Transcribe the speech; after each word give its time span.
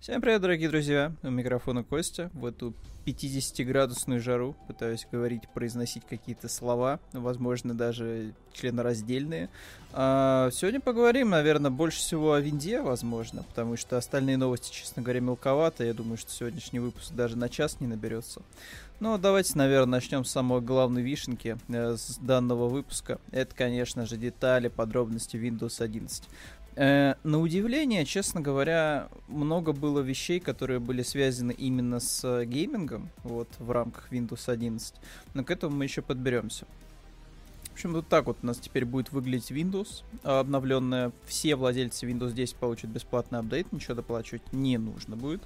Всем 0.00 0.20
привет, 0.20 0.40
дорогие 0.40 0.68
друзья! 0.68 1.12
У 1.24 1.28
микрофона 1.28 1.82
Костя. 1.82 2.30
В 2.32 2.46
эту 2.46 2.72
50-градусную 3.04 4.20
жару 4.20 4.54
пытаюсь 4.68 5.04
говорить, 5.10 5.48
произносить 5.52 6.04
какие-то 6.08 6.48
слова, 6.48 7.00
возможно, 7.12 7.74
даже 7.74 8.32
членораздельные. 8.52 9.48
А, 9.92 10.50
сегодня 10.52 10.80
поговорим, 10.80 11.30
наверное, 11.30 11.72
больше 11.72 11.98
всего 11.98 12.34
о 12.34 12.40
винде, 12.40 12.80
возможно, 12.80 13.42
потому 13.42 13.76
что 13.76 13.96
остальные 13.96 14.36
новости, 14.36 14.72
честно 14.72 15.02
говоря, 15.02 15.20
мелковато. 15.20 15.82
Я 15.82 15.94
думаю, 15.94 16.16
что 16.16 16.30
сегодняшний 16.30 16.78
выпуск 16.78 17.12
даже 17.12 17.36
на 17.36 17.48
час 17.48 17.80
не 17.80 17.88
наберется. 17.88 18.42
Ну, 19.00 19.16
давайте, 19.16 19.56
наверное, 19.56 19.92
начнем 19.92 20.24
с 20.24 20.30
самой 20.30 20.60
главной 20.60 21.02
вишенки 21.02 21.56
э, 21.68 21.96
с 21.96 22.18
данного 22.18 22.68
выпуска. 22.68 23.20
Это, 23.30 23.54
конечно 23.54 24.06
же, 24.06 24.16
детали, 24.16 24.68
подробности 24.68 25.36
Windows 25.36 25.80
11. 25.80 26.24
Э, 26.80 27.16
на 27.24 27.40
удивление, 27.40 28.04
честно 28.04 28.40
говоря, 28.40 29.08
много 29.26 29.72
было 29.72 29.98
вещей, 29.98 30.38
которые 30.38 30.78
были 30.78 31.02
связаны 31.02 31.50
именно 31.50 31.98
с 31.98 32.44
геймингом, 32.44 33.10
вот, 33.24 33.48
в 33.58 33.72
рамках 33.72 34.12
Windows 34.12 34.48
11. 34.48 34.94
Но 35.34 35.42
к 35.42 35.50
этому 35.50 35.74
мы 35.74 35.84
еще 35.84 36.02
подберемся. 36.02 36.66
В 37.64 37.72
общем, 37.72 37.94
вот 37.94 38.06
так 38.06 38.26
вот 38.26 38.38
у 38.42 38.46
нас 38.46 38.58
теперь 38.58 38.84
будет 38.84 39.10
выглядеть 39.10 39.50
Windows 39.50 40.04
обновленная. 40.22 41.10
Все 41.26 41.56
владельцы 41.56 42.06
Windows 42.06 42.32
10 42.32 42.54
получат 42.54 42.90
бесплатный 42.90 43.40
апдейт, 43.40 43.72
ничего 43.72 43.94
доплачивать 43.94 44.52
не 44.52 44.78
нужно 44.78 45.16
будет. 45.16 45.42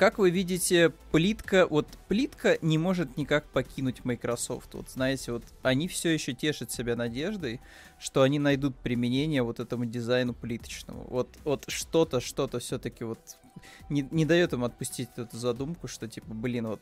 Как 0.00 0.16
вы 0.16 0.30
видите, 0.30 0.94
плитка, 1.12 1.66
вот 1.66 1.86
плитка 2.08 2.56
не 2.62 2.78
может 2.78 3.18
никак 3.18 3.44
покинуть 3.50 4.02
Microsoft. 4.02 4.72
Вот 4.72 4.88
знаете, 4.88 5.32
вот 5.32 5.44
они 5.60 5.88
все 5.88 6.08
еще 6.08 6.32
тешат 6.32 6.72
себя 6.72 6.96
надеждой, 6.96 7.60
что 7.98 8.22
они 8.22 8.38
найдут 8.38 8.74
применение 8.76 9.42
вот 9.42 9.60
этому 9.60 9.84
дизайну 9.84 10.32
плиточному. 10.32 11.04
Вот, 11.10 11.28
вот 11.44 11.66
что-то, 11.68 12.22
что-то 12.22 12.60
все-таки 12.60 13.04
вот 13.04 13.18
не, 13.90 14.08
не 14.10 14.24
дает 14.24 14.54
им 14.54 14.64
отпустить 14.64 15.10
эту 15.16 15.36
задумку, 15.36 15.86
что 15.86 16.08
типа, 16.08 16.32
блин, 16.32 16.68
вот 16.68 16.80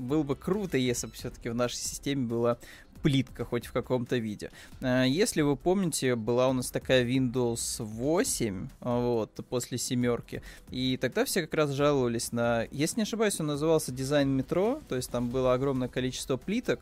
было 0.00 0.24
бы 0.24 0.34
круто, 0.34 0.78
если 0.78 1.06
бы 1.06 1.12
все-таки 1.12 1.48
в 1.48 1.54
нашей 1.54 1.76
системе 1.76 2.26
была 2.26 2.58
плитка 3.02 3.44
хоть 3.44 3.66
в 3.66 3.72
каком-то 3.72 4.16
виде. 4.16 4.50
Э, 4.80 5.04
если 5.06 5.42
вы 5.42 5.56
помните, 5.56 6.14
была 6.16 6.48
у 6.48 6.52
нас 6.52 6.70
такая 6.70 7.04
Windows 7.04 7.82
8, 7.82 8.68
вот, 8.80 9.30
после 9.48 9.78
семерки, 9.78 10.42
и 10.70 10.96
тогда 10.96 11.24
все 11.24 11.42
как 11.42 11.54
раз 11.54 11.70
жаловались 11.70 12.32
на, 12.32 12.66
если 12.70 12.96
не 12.96 13.02
ошибаюсь, 13.02 13.40
он 13.40 13.46
назывался 13.46 13.92
дизайн 13.92 14.28
метро, 14.30 14.80
то 14.88 14.96
есть 14.96 15.10
там 15.10 15.30
было 15.30 15.54
огромное 15.54 15.88
количество 15.88 16.36
плиток, 16.36 16.80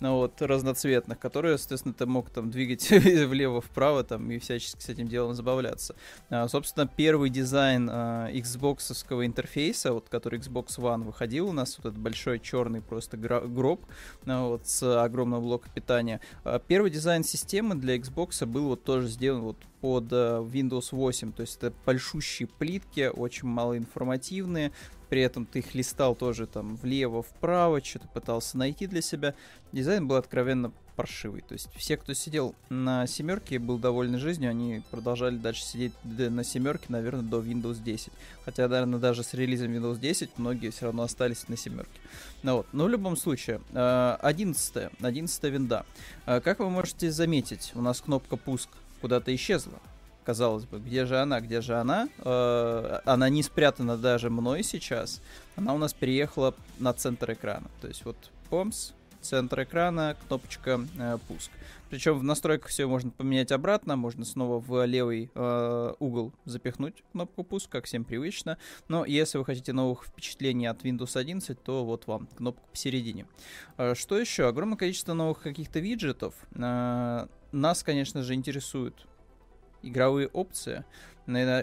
ну, 0.00 0.16
вот, 0.16 0.40
разноцветных, 0.40 1.18
которые, 1.18 1.58
соответственно, 1.58 1.94
ты 1.94 2.06
мог 2.06 2.30
там 2.30 2.50
двигать 2.50 2.90
влево-вправо 2.90 4.02
там 4.02 4.30
и 4.30 4.38
всячески 4.38 4.80
с 4.82 4.88
этим 4.88 5.08
делом 5.08 5.34
забавляться. 5.34 5.94
А, 6.30 6.48
собственно, 6.48 6.86
первый 6.86 7.30
дизайн 7.30 7.88
а, 7.90 8.30
Xbox 8.30 8.90
интерфейса, 9.24 9.92
вот, 9.92 10.08
который 10.08 10.40
Xbox 10.40 10.78
One 10.78 11.04
выходил 11.04 11.48
у 11.48 11.52
нас, 11.52 11.76
вот 11.78 11.86
этот 11.86 11.98
большой 11.98 12.40
черный 12.40 12.80
просто 12.80 13.16
гроб 13.16 13.84
а, 14.26 14.46
вот, 14.46 14.66
с 14.66 15.02
огромным 15.02 15.42
блоком 15.42 15.59
питания. 15.68 16.20
А, 16.44 16.58
первый 16.58 16.90
дизайн 16.90 17.24
системы 17.24 17.74
для 17.74 17.96
Xbox 17.96 18.46
был 18.46 18.68
вот 18.68 18.84
тоже 18.84 19.08
сделан 19.08 19.42
вот 19.42 19.56
под 19.80 20.06
а, 20.12 20.40
Windows 20.40 20.88
8, 20.92 21.32
то 21.32 21.42
есть 21.42 21.58
это 21.58 21.72
большущие 21.84 22.48
плитки, 22.48 23.10
очень 23.12 23.48
малоинформативные, 23.48 24.72
при 25.10 25.22
этом 25.22 25.44
ты 25.44 25.58
их 25.58 25.74
листал 25.74 26.14
тоже 26.14 26.46
там 26.46 26.76
влево-вправо, 26.76 27.82
что-то 27.84 28.08
пытался 28.08 28.56
найти 28.56 28.86
для 28.86 29.02
себя. 29.02 29.34
Дизайн 29.72 30.06
был 30.06 30.16
откровенно 30.16 30.72
паршивый. 31.00 31.40
То 31.40 31.54
есть 31.54 31.68
все, 31.76 31.96
кто 31.96 32.12
сидел 32.12 32.54
на 32.68 33.06
семерке 33.06 33.54
и 33.54 33.58
был 33.58 33.78
довольны 33.78 34.18
жизнью, 34.18 34.50
они 34.50 34.82
продолжали 34.90 35.36
дальше 35.36 35.62
сидеть 35.62 35.94
на 36.04 36.44
семерке, 36.44 36.86
наверное, 36.88 37.22
до 37.22 37.40
Windows 37.40 37.82
10. 37.82 38.12
Хотя, 38.44 38.68
наверное, 38.68 38.98
даже 38.98 39.22
с 39.22 39.32
релизом 39.32 39.68
Windows 39.68 39.98
10 39.98 40.36
многие 40.36 40.68
все 40.68 40.86
равно 40.86 41.04
остались 41.04 41.48
на 41.48 41.56
семерке. 41.56 41.98
Ну 42.42 42.56
вот. 42.56 42.66
Но 42.72 42.84
в 42.84 42.88
любом 42.90 43.16
случае, 43.16 43.62
11 43.72 44.76
э, 44.76 44.90
11 45.00 45.44
винда. 45.44 45.86
Э, 46.26 46.42
как 46.42 46.58
вы 46.58 46.68
можете 46.68 47.10
заметить, 47.10 47.72
у 47.74 47.80
нас 47.80 48.02
кнопка 48.02 48.36
пуск 48.36 48.68
куда-то 49.00 49.34
исчезла 49.34 49.80
казалось 50.22 50.64
бы, 50.64 50.78
где 50.78 51.06
же 51.06 51.18
она, 51.18 51.40
где 51.40 51.60
же 51.62 51.74
она? 51.76 52.08
Э, 52.18 53.00
она 53.06 53.30
не 53.30 53.42
спрятана 53.42 53.96
даже 53.96 54.28
мной 54.28 54.62
сейчас. 54.62 55.22
Она 55.56 55.74
у 55.74 55.78
нас 55.78 55.92
переехала 55.94 56.54
на 56.78 56.92
центр 56.92 57.32
экрана. 57.32 57.68
То 57.80 57.88
есть 57.88 58.04
вот 58.04 58.16
помс, 58.50 58.92
центр 59.20 59.62
экрана, 59.62 60.16
кнопочка 60.26 60.80
э, 60.98 61.18
пуск. 61.28 61.50
Причем 61.90 62.18
в 62.18 62.22
настройках 62.22 62.68
все 62.70 62.86
можно 62.86 63.10
поменять 63.10 63.50
обратно, 63.50 63.96
можно 63.96 64.24
снова 64.24 64.60
в 64.60 64.86
левый 64.86 65.30
э, 65.34 65.94
угол 65.98 66.32
запихнуть 66.44 67.02
кнопку 67.12 67.42
пуск, 67.42 67.68
как 67.68 67.86
всем 67.86 68.04
привычно. 68.04 68.58
Но 68.88 69.04
если 69.04 69.38
вы 69.38 69.44
хотите 69.44 69.72
новых 69.72 70.04
впечатлений 70.04 70.66
от 70.66 70.84
Windows 70.84 71.18
11, 71.18 71.60
то 71.62 71.84
вот 71.84 72.06
вам 72.06 72.28
кнопка 72.28 72.62
посередине. 72.70 73.26
Э, 73.76 73.94
что 73.94 74.18
еще? 74.18 74.46
Огромное 74.46 74.78
количество 74.78 75.14
новых 75.14 75.42
каких-то 75.42 75.80
виджетов. 75.80 76.34
Э, 76.54 77.26
нас, 77.52 77.82
конечно 77.82 78.22
же, 78.22 78.34
интересует 78.34 78.94
игровые 79.82 80.28
опции. 80.28 80.84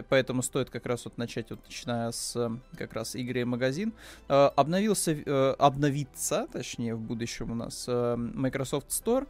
Поэтому 0.10 0.42
стоит 0.42 0.70
как 0.70 0.86
раз 0.86 1.06
вот 1.06 1.18
начать, 1.18 1.50
вот 1.50 1.60
начиная 1.66 2.12
с 2.12 2.52
как 2.78 2.94
раз 2.94 3.16
игры 3.16 3.42
и 3.42 3.44
магазин. 3.44 3.94
Э, 4.30 4.50
обновился, 4.56 5.12
э, 5.14 5.56
обновиться, 5.58 6.48
точнее, 6.52 6.96
в 6.96 7.02
будущем 7.02 7.52
у 7.52 7.56
нас 7.56 7.86
э, 7.88 8.16
Microsoft 8.16 8.90
Store 8.90 9.28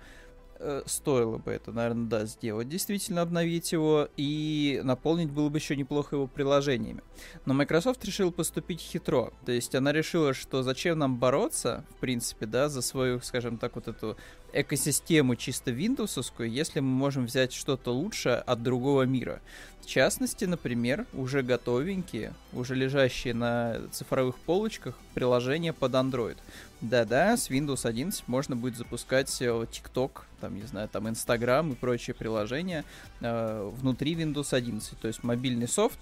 стоило 0.87 1.37
бы 1.37 1.51
это, 1.51 1.71
наверное, 1.71 2.07
да, 2.07 2.25
сделать. 2.25 2.67
Действительно 2.67 3.21
обновить 3.21 3.71
его 3.71 4.09
и 4.17 4.81
наполнить 4.83 5.29
было 5.29 5.49
бы 5.49 5.59
еще 5.59 5.75
неплохо 5.75 6.15
его 6.15 6.25
приложениями. 6.25 7.03
Но 7.45 7.53
Microsoft 7.53 8.03
решил 8.05 8.31
поступить 8.31 8.81
хитро. 8.81 9.33
То 9.45 9.51
есть 9.51 9.75
она 9.75 9.91
решила, 9.91 10.33
что 10.33 10.63
зачем 10.63 10.97
нам 10.97 11.17
бороться, 11.17 11.85
в 11.91 11.97
принципе, 11.97 12.47
да, 12.47 12.69
за 12.69 12.81
свою, 12.81 13.21
скажем 13.21 13.59
так, 13.59 13.75
вот 13.75 13.87
эту 13.87 14.17
экосистему 14.53 15.35
чисто 15.35 15.69
виндовсовскую, 15.69 16.49
если 16.49 16.79
мы 16.79 16.89
можем 16.89 17.25
взять 17.25 17.53
что-то 17.53 17.91
лучшее 17.91 18.37
от 18.37 18.63
другого 18.63 19.03
мира. 19.03 19.41
Частности, 19.87 20.43
например, 20.43 21.05
уже 21.13 21.41
готовенькие, 21.41 22.33
уже 22.51 22.75
лежащие 22.75 23.33
на 23.33 23.77
цифровых 23.93 24.35
полочках 24.35 24.95
приложения 25.13 25.71
под 25.71 25.93
Android. 25.93 26.35
Да-да, 26.81 27.37
с 27.37 27.49
Windows 27.49 27.87
11 27.87 28.27
можно 28.27 28.57
будет 28.57 28.75
запускать 28.75 29.41
э, 29.41 29.45
TikTok, 29.45 30.23
там, 30.41 30.55
не 30.55 30.63
знаю, 30.63 30.89
там 30.89 31.07
Instagram 31.07 31.71
и 31.71 31.75
прочие 31.75 32.15
приложения 32.15 32.83
э, 33.21 33.71
внутри 33.79 34.15
Windows 34.15 34.53
11. 34.53 34.99
То 34.99 35.07
есть 35.07 35.23
мобильный 35.23 35.69
софт 35.69 35.99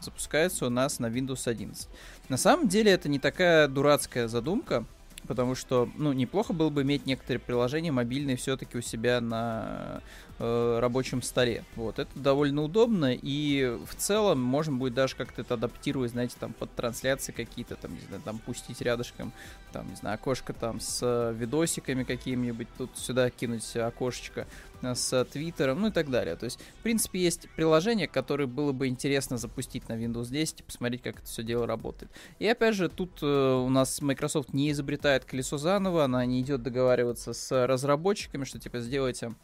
запускается 0.00 0.66
у 0.66 0.70
нас 0.70 1.00
на 1.00 1.06
Windows 1.06 1.48
11. 1.48 1.88
На 2.28 2.36
самом 2.36 2.68
деле 2.68 2.92
это 2.92 3.08
не 3.08 3.18
такая 3.18 3.66
дурацкая 3.66 4.28
задумка, 4.28 4.84
потому 5.26 5.54
что, 5.54 5.88
ну, 5.96 6.12
неплохо 6.12 6.52
было 6.52 6.70
бы 6.70 6.82
иметь 6.82 7.06
некоторые 7.06 7.40
приложения 7.40 7.92
мобильные 7.92 8.36
все-таки 8.36 8.78
у 8.78 8.80
себя 8.80 9.20
на 9.20 10.00
э, 10.38 10.78
рабочем 10.80 11.22
столе. 11.22 11.64
Вот, 11.76 11.98
это 11.98 12.10
довольно 12.18 12.62
удобно, 12.62 13.14
и 13.14 13.78
в 13.86 13.94
целом 13.94 14.40
можно 14.40 14.76
будет 14.76 14.94
даже 14.94 15.16
как-то 15.16 15.42
это 15.42 15.54
адаптировать, 15.54 16.10
знаете, 16.12 16.36
там, 16.38 16.52
под 16.52 16.74
трансляции 16.74 17.32
какие-то, 17.32 17.76
там, 17.76 17.94
не 17.94 18.00
знаю, 18.00 18.22
там, 18.24 18.38
пустить 18.38 18.80
рядышком, 18.80 19.32
там, 19.72 19.88
не 19.88 19.96
знаю, 19.96 20.14
окошко 20.14 20.52
там 20.52 20.80
с 20.80 21.32
видосиками 21.32 22.04
какими-нибудь, 22.04 22.68
тут 22.76 22.90
сюда 22.96 23.30
кинуть 23.30 23.76
окошечко 23.76 24.46
с 24.92 25.24
Твиттером, 25.24 25.80
ну 25.80 25.88
и 25.88 25.90
так 25.90 26.10
далее. 26.10 26.36
То 26.36 26.44
есть, 26.44 26.60
в 26.80 26.82
принципе, 26.82 27.20
есть 27.20 27.48
приложение, 27.56 28.06
которое 28.06 28.46
было 28.46 28.72
бы 28.72 28.88
интересно 28.88 29.38
запустить 29.38 29.88
на 29.88 29.94
Windows 29.94 30.30
10 30.30 30.60
и 30.60 30.62
посмотреть, 30.62 31.02
как 31.02 31.16
это 31.20 31.26
все 31.26 31.42
дело 31.42 31.66
работает. 31.66 32.12
И 32.38 32.46
опять 32.46 32.74
же, 32.74 32.88
тут 32.88 33.18
э, 33.22 33.26
у 33.26 33.68
нас 33.70 34.02
Microsoft 34.02 34.52
не 34.52 34.70
изобретает 34.70 35.24
колесо 35.24 35.56
заново, 35.56 36.04
она 36.04 36.26
не 36.26 36.40
идет 36.42 36.62
договариваться 36.62 37.32
с 37.32 37.66
разработчиками, 37.66 38.44
что 38.44 38.58
типа 38.58 38.80
сделайте 38.80 39.34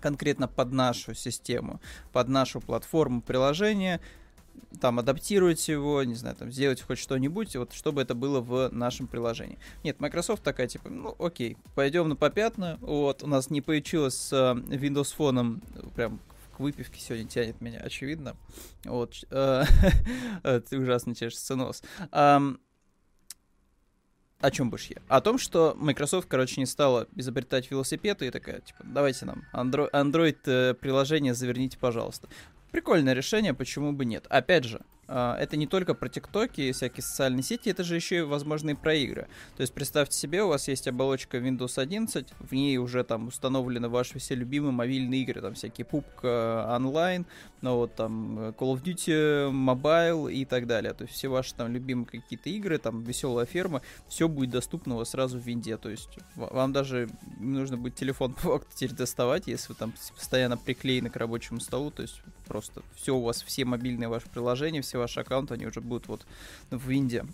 конкретно 0.00 0.48
под 0.48 0.72
нашу 0.72 1.14
систему, 1.14 1.80
под 2.12 2.28
нашу 2.28 2.60
платформу 2.60 3.22
приложения, 3.22 4.00
там 4.80 4.98
адаптировать 4.98 5.66
его, 5.68 6.02
не 6.02 6.14
знаю, 6.14 6.36
там 6.36 6.50
сделать 6.50 6.80
хоть 6.80 6.98
что-нибудь, 6.98 7.54
вот 7.56 7.72
чтобы 7.72 8.02
это 8.02 8.14
было 8.14 8.40
в 8.40 8.70
нашем 8.72 9.06
приложении. 9.06 9.58
Нет, 9.84 10.00
Microsoft 10.00 10.42
такая 10.42 10.66
типа, 10.66 10.88
ну 10.88 11.14
окей, 11.18 11.56
пойдем 11.74 12.08
на 12.08 12.16
попятную. 12.16 12.78
Вот 12.80 13.22
у 13.22 13.26
нас 13.26 13.50
не 13.50 13.60
получилось 13.60 14.16
с 14.16 14.32
э, 14.32 14.54
Windows 14.76 15.14
Phone 15.16 15.62
прям 15.94 16.20
к 16.56 16.60
выпивке 16.60 17.00
сегодня 17.00 17.26
тянет 17.26 17.60
меня, 17.60 17.80
очевидно. 17.80 18.36
Вот, 18.84 19.14
э, 19.30 19.64
ты 20.42 20.78
ужасно 20.78 21.14
чешется 21.14 21.54
нос 21.56 21.82
о 24.42 24.50
чем 24.50 24.70
будешь 24.70 24.86
я? 24.86 24.96
О 25.08 25.20
том, 25.20 25.38
что 25.38 25.74
Microsoft, 25.78 26.28
короче, 26.28 26.60
не 26.60 26.66
стала 26.66 27.06
изобретать 27.14 27.70
велосипеды 27.70 28.26
и 28.26 28.30
такая, 28.30 28.60
типа, 28.60 28.80
давайте 28.84 29.24
нам 29.24 29.44
Android, 29.54 29.90
Android 29.92 30.38
э, 30.46 30.74
приложение 30.74 31.32
заверните, 31.32 31.78
пожалуйста. 31.78 32.28
Прикольное 32.72 33.12
решение, 33.12 33.54
почему 33.54 33.92
бы 33.92 34.04
нет. 34.04 34.26
Опять 34.28 34.64
же, 34.64 34.80
это 35.12 35.56
не 35.56 35.66
только 35.66 35.94
про 35.94 36.08
ТикТоки 36.08 36.60
и 36.60 36.72
всякие 36.72 37.02
социальные 37.02 37.42
сети, 37.42 37.68
это 37.68 37.84
же 37.84 37.94
еще 37.96 38.18
и 38.18 38.20
возможные 38.22 38.76
про 38.76 38.94
игры. 38.94 39.28
То 39.56 39.60
есть 39.60 39.72
представьте 39.74 40.16
себе, 40.16 40.42
у 40.42 40.48
вас 40.48 40.68
есть 40.68 40.88
оболочка 40.88 41.38
Windows 41.38 41.78
11, 41.78 42.28
в 42.38 42.52
ней 42.52 42.78
уже 42.78 43.04
там 43.04 43.28
установлены 43.28 43.88
ваши 43.88 44.18
все 44.18 44.34
любимые 44.34 44.72
мобильные 44.72 45.22
игры, 45.22 45.40
там 45.40 45.54
всякие 45.54 45.86
PUBG 45.86 46.76
онлайн, 46.76 47.26
ну 47.60 47.76
вот 47.76 47.94
там 47.94 48.38
Call 48.50 48.74
of 48.74 48.82
Duty 48.82 49.50
Mobile 49.50 50.32
и 50.32 50.44
так 50.44 50.66
далее. 50.66 50.92
То 50.94 51.04
есть 51.04 51.14
все 51.14 51.28
ваши 51.28 51.54
там 51.54 51.72
любимые 51.72 52.06
какие-то 52.06 52.50
игры, 52.50 52.78
там 52.78 53.02
веселая 53.02 53.46
ферма, 53.46 53.82
все 54.08 54.28
будет 54.28 54.50
доступно 54.50 54.94
у 54.94 54.98
вас 54.98 55.10
сразу 55.10 55.38
в 55.38 55.42
винде. 55.42 55.76
То 55.76 55.90
есть 55.90 56.18
вам 56.34 56.72
даже 56.72 57.08
не 57.38 57.58
нужно 57.58 57.76
будет 57.76 57.94
телефон 57.94 58.32
по 58.34 58.40
факту 58.40 58.70
теперь 58.74 58.96
доставать, 58.96 59.46
если 59.46 59.72
вы 59.72 59.74
там 59.74 59.92
постоянно 60.14 60.56
приклеены 60.56 61.10
к 61.10 61.16
рабочему 61.16 61.60
столу, 61.60 61.90
то 61.90 62.02
есть 62.02 62.22
просто 62.46 62.82
все 62.94 63.14
у 63.14 63.22
вас, 63.22 63.42
все 63.42 63.64
мобильные 63.64 64.08
ваши 64.08 64.28
приложения, 64.28 64.82
все 64.82 64.98
ваши 65.02 65.20
аккаунты, 65.20 65.54
они 65.54 65.66
уже 65.66 65.80
будут 65.80 66.08
вот 66.08 66.26
в 66.70 66.88
Винде 66.88 67.24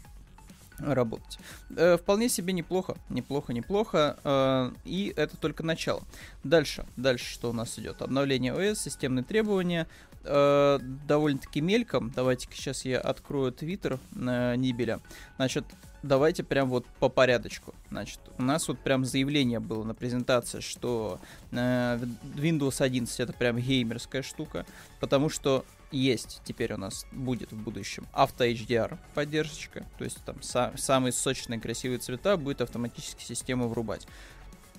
работать. 0.78 1.38
Э, 1.76 1.96
вполне 1.96 2.28
себе 2.28 2.52
неплохо, 2.52 2.96
неплохо, 3.08 3.52
неплохо. 3.52 4.16
Э, 4.24 4.70
и 4.84 5.12
это 5.16 5.36
только 5.36 5.62
начало. 5.62 6.02
Дальше, 6.44 6.86
дальше 6.96 7.32
что 7.32 7.50
у 7.50 7.52
нас 7.52 7.78
идет? 7.78 8.02
Обновление 8.02 8.54
OS, 8.54 8.76
системные 8.76 9.24
требования. 9.24 9.86
Э, 10.24 10.78
довольно-таки 10.80 11.60
мельком. 11.60 12.10
Давайте-ка 12.14 12.54
сейчас 12.54 12.84
я 12.84 13.00
открою 13.00 13.52
твиттер 13.52 13.98
э, 14.14 14.56
Нибеля. 14.56 15.00
Значит, 15.36 15.64
давайте 16.02 16.44
прям 16.44 16.68
вот 16.68 16.86
по 16.98 17.08
порядочку. 17.08 17.74
Значит, 17.90 18.20
у 18.36 18.42
нас 18.42 18.68
вот 18.68 18.78
прям 18.78 19.04
заявление 19.04 19.60
было 19.60 19.84
на 19.84 19.94
презентации, 19.94 20.60
что 20.60 21.20
э, 21.52 21.98
Windows 22.34 22.82
11 22.82 23.20
это 23.20 23.32
прям 23.32 23.58
геймерская 23.58 24.22
штука, 24.22 24.66
потому 25.00 25.28
что 25.28 25.64
есть 25.90 26.40
теперь 26.44 26.72
у 26.74 26.76
нас 26.76 27.06
будет 27.12 27.52
в 27.52 27.56
будущем 27.56 28.06
авто 28.12 28.44
HDR 28.44 28.98
поддержка, 29.14 29.86
то 29.98 30.04
есть 30.04 30.22
там 30.24 30.36
са- 30.36 30.76
самые 30.76 31.12
сочные 31.12 31.60
красивые 31.60 31.98
цвета 31.98 32.36
будет 32.36 32.60
автоматически 32.60 33.22
систему 33.22 33.68
врубать. 33.68 34.06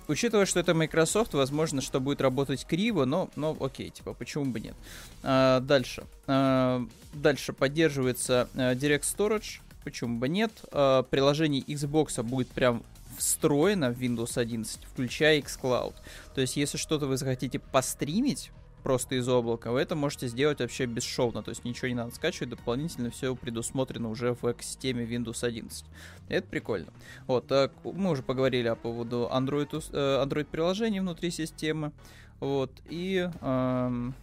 Учитывая, 0.08 0.44
что 0.44 0.58
это 0.58 0.74
Microsoft, 0.74 1.34
возможно, 1.34 1.80
что 1.80 2.00
будет 2.00 2.20
работать 2.20 2.66
криво, 2.66 3.04
но, 3.04 3.30
но 3.36 3.56
окей, 3.60 3.90
типа, 3.90 4.12
почему 4.12 4.46
бы 4.46 4.58
нет. 4.58 4.74
А, 5.22 5.60
дальше. 5.60 6.04
А, 6.26 6.84
дальше 7.12 7.52
поддерживается 7.52 8.48
а, 8.54 8.74
Direct 8.74 9.02
Storage, 9.02 9.60
почему 9.84 10.18
бы 10.18 10.28
нет. 10.28 10.50
А, 10.72 11.04
приложение 11.04 11.62
Xbox 11.62 12.20
будет 12.24 12.48
прям 12.48 12.82
встроено 13.18 13.92
в 13.92 14.00
Windows 14.00 14.36
11, 14.36 14.80
включая 14.84 15.40
xCloud. 15.40 15.94
То 16.34 16.40
есть, 16.40 16.56
если 16.56 16.76
что-то 16.76 17.06
вы 17.06 17.16
захотите 17.16 17.58
постримить, 17.60 18.50
просто 18.82 19.16
из 19.16 19.28
облака, 19.28 19.72
вы 19.72 19.80
это 19.80 19.96
можете 19.96 20.28
сделать 20.28 20.60
вообще 20.60 20.86
бесшовно, 20.86 21.42
то 21.42 21.50
есть 21.50 21.64
ничего 21.64 21.88
не 21.88 21.94
надо 21.94 22.14
скачивать, 22.14 22.50
дополнительно 22.50 23.10
все 23.10 23.34
предусмотрено 23.34 24.08
уже 24.08 24.34
в 24.34 24.50
экосистеме 24.50 25.04
Windows 25.04 25.44
11. 25.44 25.84
Это 26.28 26.46
прикольно. 26.46 26.92
Вот, 27.26 27.46
так, 27.46 27.72
мы 27.84 28.10
уже 28.10 28.22
поговорили 28.22 28.68
о 28.68 28.76
поводу 28.76 29.28
Android, 29.32 29.68
э, 29.92 30.24
Android 30.24 30.44
приложений 30.44 31.00
внутри 31.00 31.30
системы. 31.30 31.92
Вот, 32.40 32.70
и... 32.88 33.28
Эм, 33.40 34.14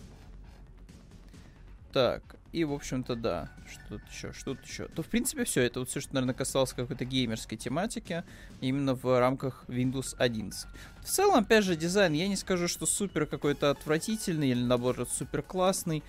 так, 1.94 2.37
и, 2.52 2.64
в 2.64 2.74
общем-то, 2.74 3.16
да. 3.16 3.50
Что 3.70 3.98
тут 3.98 4.02
еще, 4.10 4.34
что 4.34 4.56
тут 4.56 4.66
еще. 4.66 4.88
То, 4.88 5.04
в 5.04 5.08
принципе, 5.08 5.44
все. 5.44 5.62
Это 5.62 5.80
вот 5.80 5.90
все, 5.90 6.00
что, 6.00 6.14
наверное, 6.14 6.36
касалось 6.36 6.74
какой-то 6.74 7.06
геймерской 7.06 7.58
тематики. 7.58 8.24
Именно 8.62 8.96
в 8.96 9.20
рамках 9.20 9.66
Windows 9.68 10.16
11. 10.18 10.68
В 11.02 11.06
целом, 11.06 11.44
опять 11.44 11.64
же, 11.64 11.76
дизайн, 11.76 12.14
я 12.14 12.28
не 12.28 12.36
скажу, 12.36 12.68
что 12.68 12.86
супер 12.86 13.26
какой-то 13.26 13.70
отвратительный 13.70 14.50
или, 14.50 14.64
наоборот, 14.64 15.10
супер 15.10 15.42
классный. 15.42 16.04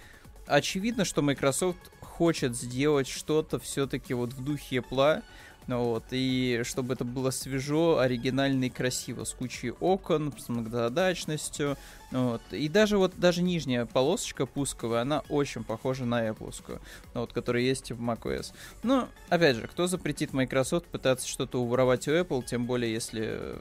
Очевидно, 0.47 1.05
что 1.05 1.23
Microsoft 1.23 1.91
хочет 2.01 2.57
сделать 2.57 3.09
что-то 3.09 3.59
все-таки 3.59 4.15
вот 4.15 4.33
в 4.33 4.45
духе 4.45 4.79
Apple 4.79 5.23
ну 5.69 5.85
вот, 5.85 6.05
и 6.13 6.63
чтобы 6.65 6.95
это 6.95 7.05
было 7.05 7.31
свежо, 7.31 7.99
оригинально 7.99 8.65
и 8.65 8.71
красиво, 8.71 9.25
с 9.25 9.35
кучей 9.35 9.71
окон, 9.71 10.33
с 10.37 10.49
многозадачностью. 10.49 11.77
Ну 12.11 12.31
вот. 12.31 12.43
И 12.53 12.71
даже 12.71 12.97
вот 12.97 13.13
даже 13.19 13.43
нижняя 13.43 13.85
полосочка 13.85 14.47
пусковая, 14.47 15.03
она 15.03 15.21
очень 15.29 15.65
похожа 15.65 16.07
на 16.07 16.27
Apple, 16.27 16.81
ну 17.13 17.21
вот, 17.21 17.35
которая 17.35 17.63
есть 17.63 17.93
в 17.93 18.01
macOS. 18.01 18.55
Но, 18.83 19.11
опять 19.29 19.57
же, 19.57 19.67
кто 19.67 19.87
запретит 19.87 20.33
Microsoft 20.33 20.87
пытаться 20.87 21.29
что-то 21.29 21.61
уворовать 21.61 22.09
у 22.09 22.13
Apple, 22.13 22.43
тем 22.47 22.65
более 22.65 22.91
если, 22.91 23.59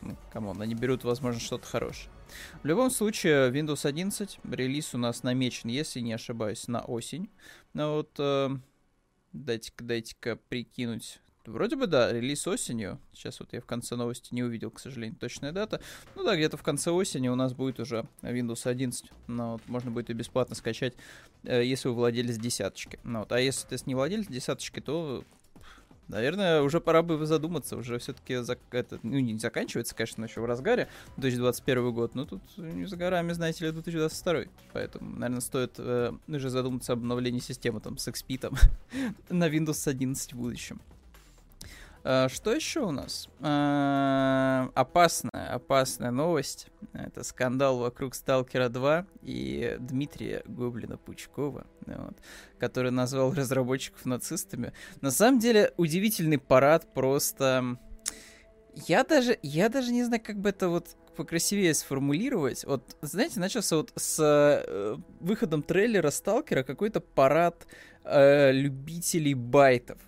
ну, 0.00 0.16
come 0.32 0.49
on, 0.49 0.62
они 0.62 0.76
берут, 0.76 1.02
возможно, 1.02 1.40
что-то 1.40 1.66
хорошее. 1.66 2.08
В 2.62 2.66
любом 2.66 2.92
случае, 2.92 3.50
Windows 3.50 3.84
11 3.84 4.38
релиз 4.48 4.94
у 4.94 4.98
нас 4.98 5.24
намечен, 5.24 5.70
если 5.70 5.98
не 5.98 6.12
ошибаюсь, 6.12 6.68
на 6.68 6.82
осень. 6.82 7.28
Ну 7.74 7.96
вот, 7.96 8.10
э, 8.20 8.50
дайте-ка, 9.32 9.82
дайте-ка 9.82 10.36
прикинуть 10.48 11.18
Вроде 11.48 11.76
бы 11.76 11.86
да, 11.86 12.12
релиз 12.12 12.46
осенью. 12.46 13.00
Сейчас 13.12 13.40
вот 13.40 13.52
я 13.52 13.60
в 13.60 13.66
конце 13.66 13.96
новости 13.96 14.34
не 14.34 14.42
увидел, 14.42 14.70
к 14.70 14.78
сожалению, 14.78 15.16
точная 15.18 15.52
дата. 15.52 15.80
Ну 16.14 16.24
да, 16.24 16.36
где-то 16.36 16.56
в 16.56 16.62
конце 16.62 16.90
осени 16.90 17.28
у 17.28 17.34
нас 17.34 17.54
будет 17.54 17.80
уже 17.80 18.06
Windows 18.22 18.68
11. 18.68 19.10
Но 19.26 19.52
вот 19.52 19.62
можно 19.66 19.90
будет 19.90 20.10
и 20.10 20.12
бесплатно 20.12 20.54
скачать, 20.54 20.94
э, 21.44 21.64
если 21.64 21.88
вы 21.88 21.94
владелец 21.94 22.36
десяточки. 22.36 22.98
Ну, 23.02 23.20
вот. 23.20 23.32
А 23.32 23.40
если 23.40 23.66
ты 23.66 23.76
не 23.86 23.94
владелец 23.94 24.26
десяточки, 24.26 24.80
то 24.80 25.24
Наверное, 26.08 26.62
уже 26.62 26.80
пора 26.80 27.02
бы 27.02 27.26
задуматься, 27.26 27.76
уже 27.76 27.98
все-таки 27.98 28.32
зак- 28.36 28.58
это, 28.70 28.98
ну, 29.02 29.18
не 29.18 29.38
заканчивается, 29.38 29.94
конечно, 29.94 30.24
еще 30.24 30.40
в 30.40 30.46
разгаре 30.46 30.88
2021 31.18 31.92
год, 31.92 32.14
но 32.14 32.24
тут 32.24 32.40
не 32.56 32.86
за 32.86 32.96
горами, 32.96 33.32
знаете 33.32 33.66
ли, 33.66 33.72
2022. 33.72 34.44
Поэтому, 34.72 35.10
наверное, 35.10 35.42
стоит 35.42 35.74
э, 35.76 36.12
уже 36.26 36.48
задуматься 36.48 36.94
об 36.94 37.00
обновлении 37.00 37.40
системы 37.40 37.80
там 37.80 37.98
с 37.98 38.08
XP 38.08 38.38
там, 38.38 38.54
на 39.28 39.50
Windows 39.50 39.86
11 39.86 40.32
в 40.32 40.36
будущем. 40.36 40.80
А, 42.10 42.30
что 42.30 42.54
еще 42.54 42.80
у 42.80 42.90
нас? 42.90 43.28
А, 43.40 44.70
опасная, 44.74 45.52
опасная 45.52 46.10
новость. 46.10 46.68
Это 46.94 47.22
скандал 47.22 47.80
вокруг 47.80 48.14
Сталкера 48.14 48.70
2 48.70 49.04
и 49.20 49.76
Дмитрия 49.78 50.42
Гоблина-Пучкова, 50.46 51.66
вот, 51.84 52.16
который 52.58 52.92
назвал 52.92 53.34
разработчиков 53.34 54.06
нацистами. 54.06 54.72
На 55.02 55.10
самом 55.10 55.38
деле, 55.38 55.74
удивительный 55.76 56.38
парад 56.38 56.94
просто... 56.94 57.76
Я 58.86 59.04
даже, 59.04 59.38
я 59.42 59.68
даже 59.68 59.92
не 59.92 60.02
знаю, 60.02 60.22
как 60.24 60.38
бы 60.38 60.48
это 60.48 60.70
вот 60.70 60.96
покрасивее 61.14 61.74
сформулировать. 61.74 62.64
Вот, 62.64 62.96
знаете, 63.02 63.38
начался 63.38 63.76
вот 63.76 63.92
с 63.96 64.18
э, 64.18 64.96
выходом 65.20 65.62
трейлера 65.62 66.08
Сталкера 66.10 66.62
какой-то 66.62 67.00
парад 67.00 67.66
э, 68.04 68.52
любителей 68.52 69.34
байтов. 69.34 69.98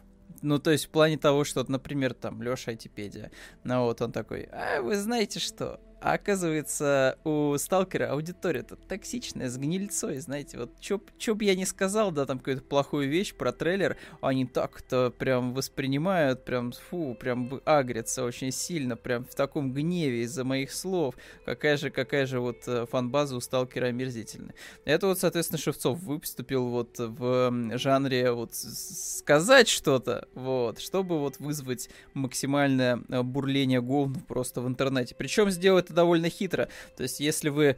Ну, 0.42 0.58
то 0.58 0.70
есть 0.70 0.86
в 0.86 0.90
плане 0.90 1.18
того, 1.18 1.44
что, 1.44 1.64
например, 1.68 2.14
там, 2.14 2.42
Леша 2.42 2.70
Айтипедия, 2.70 3.30
ну 3.64 3.84
вот 3.84 4.00
он 4.00 4.12
такой, 4.12 4.48
а 4.52 4.80
вы 4.80 4.96
знаете 4.96 5.38
что, 5.38 5.80
а 6.00 6.14
оказывается, 6.14 7.18
у 7.24 7.56
сталкера 7.58 8.12
аудитория-то 8.12 8.76
токсичная, 8.76 9.48
с 9.48 9.56
гнильцой, 9.58 10.18
знаете, 10.18 10.58
вот 10.58 10.70
чё, 10.80 11.00
чё 11.18 11.34
бы 11.34 11.44
я 11.44 11.54
не 11.54 11.66
сказал, 11.66 12.10
да, 12.10 12.26
там 12.26 12.38
какую-то 12.38 12.62
плохую 12.62 13.08
вещь 13.08 13.34
про 13.34 13.52
трейлер, 13.52 13.96
они 14.20 14.46
так-то 14.46 15.12
прям 15.16 15.52
воспринимают, 15.54 16.44
прям, 16.44 16.72
фу, 16.72 17.14
прям 17.18 17.60
агрятся 17.64 18.24
очень 18.24 18.50
сильно, 18.50 18.96
прям 18.96 19.24
в 19.24 19.34
таком 19.34 19.72
гневе 19.72 20.22
из-за 20.22 20.44
моих 20.44 20.72
слов. 20.72 21.14
Какая 21.44 21.76
же, 21.76 21.90
какая 21.90 22.26
же 22.26 22.40
вот 22.40 22.66
э, 22.66 22.86
фан-база 22.90 23.36
у 23.36 23.40
сталкера 23.40 23.86
омерзительная. 23.86 24.54
Это 24.84 25.06
вот, 25.06 25.18
соответственно, 25.18 25.58
Шевцов 25.58 25.98
выступил 26.00 26.68
вот 26.68 26.98
в 26.98 27.78
жанре 27.78 28.32
вот 28.32 28.54
сказать 28.54 29.68
что-то, 29.68 30.28
вот, 30.34 30.80
чтобы 30.80 31.18
вот 31.18 31.38
вызвать 31.38 31.90
максимальное 32.14 33.02
э, 33.08 33.22
бурление 33.22 33.80
говнов 33.80 34.24
просто 34.26 34.60
в 34.60 34.68
интернете. 34.68 35.14
Причем 35.14 35.50
сделать 35.50 35.89
это 35.90 35.94
довольно 35.96 36.30
хитро. 36.30 36.68
То 36.96 37.02
есть, 37.02 37.20
если 37.20 37.48
вы 37.48 37.64
э, 37.64 37.76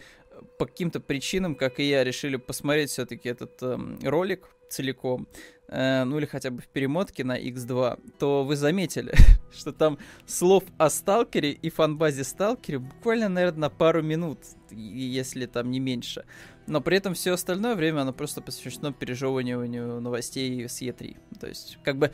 по 0.59 0.67
каким-то 0.67 1.01
причинам, 1.01 1.55
как 1.55 1.81
и 1.81 1.89
я, 1.89 2.05
решили 2.05 2.37
посмотреть 2.37 2.91
все-таки 2.91 3.29
этот 3.29 3.59
э, 3.63 3.79
ролик 4.03 4.49
целиком, 4.69 5.27
э, 5.69 6.05
ну 6.05 6.19
или 6.19 6.27
хотя 6.27 6.51
бы 6.51 6.61
в 6.61 6.69
перемотке 6.69 7.25
на 7.25 7.39
X2, 7.39 8.17
то 8.19 8.45
вы 8.45 8.57
заметили, 8.57 9.15
что 9.53 9.73
там 9.73 9.99
слов 10.27 10.65
о 10.79 10.91
сталкере 10.91 11.53
и 11.53 11.71
фанбазе 11.71 12.25
сталкере 12.25 12.79
буквально, 12.79 13.29
наверное, 13.29 13.61
на 13.61 13.71
пару 13.71 14.03
минут, 14.03 14.39
если 14.71 15.47
там 15.47 15.71
не 15.71 15.81
меньше. 15.81 16.25
Но 16.67 16.81
при 16.81 16.97
этом 16.97 17.15
все 17.15 17.33
остальное 17.33 17.75
время 17.75 18.03
оно 18.03 18.13
просто 18.13 18.41
посвящено 18.41 18.93
пережевыванию 18.93 20.01
новостей 20.01 20.69
с 20.69 20.81
E3. 20.81 21.17
То 21.41 21.49
есть, 21.49 21.79
как 21.83 21.97
бы 21.97 22.13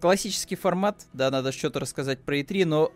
классический 0.00 0.56
формат, 0.56 1.06
да, 1.12 1.30
надо 1.30 1.52
что-то 1.52 1.80
рассказать 1.80 2.20
про 2.20 2.38
E3, 2.38 2.64
но 2.64 2.92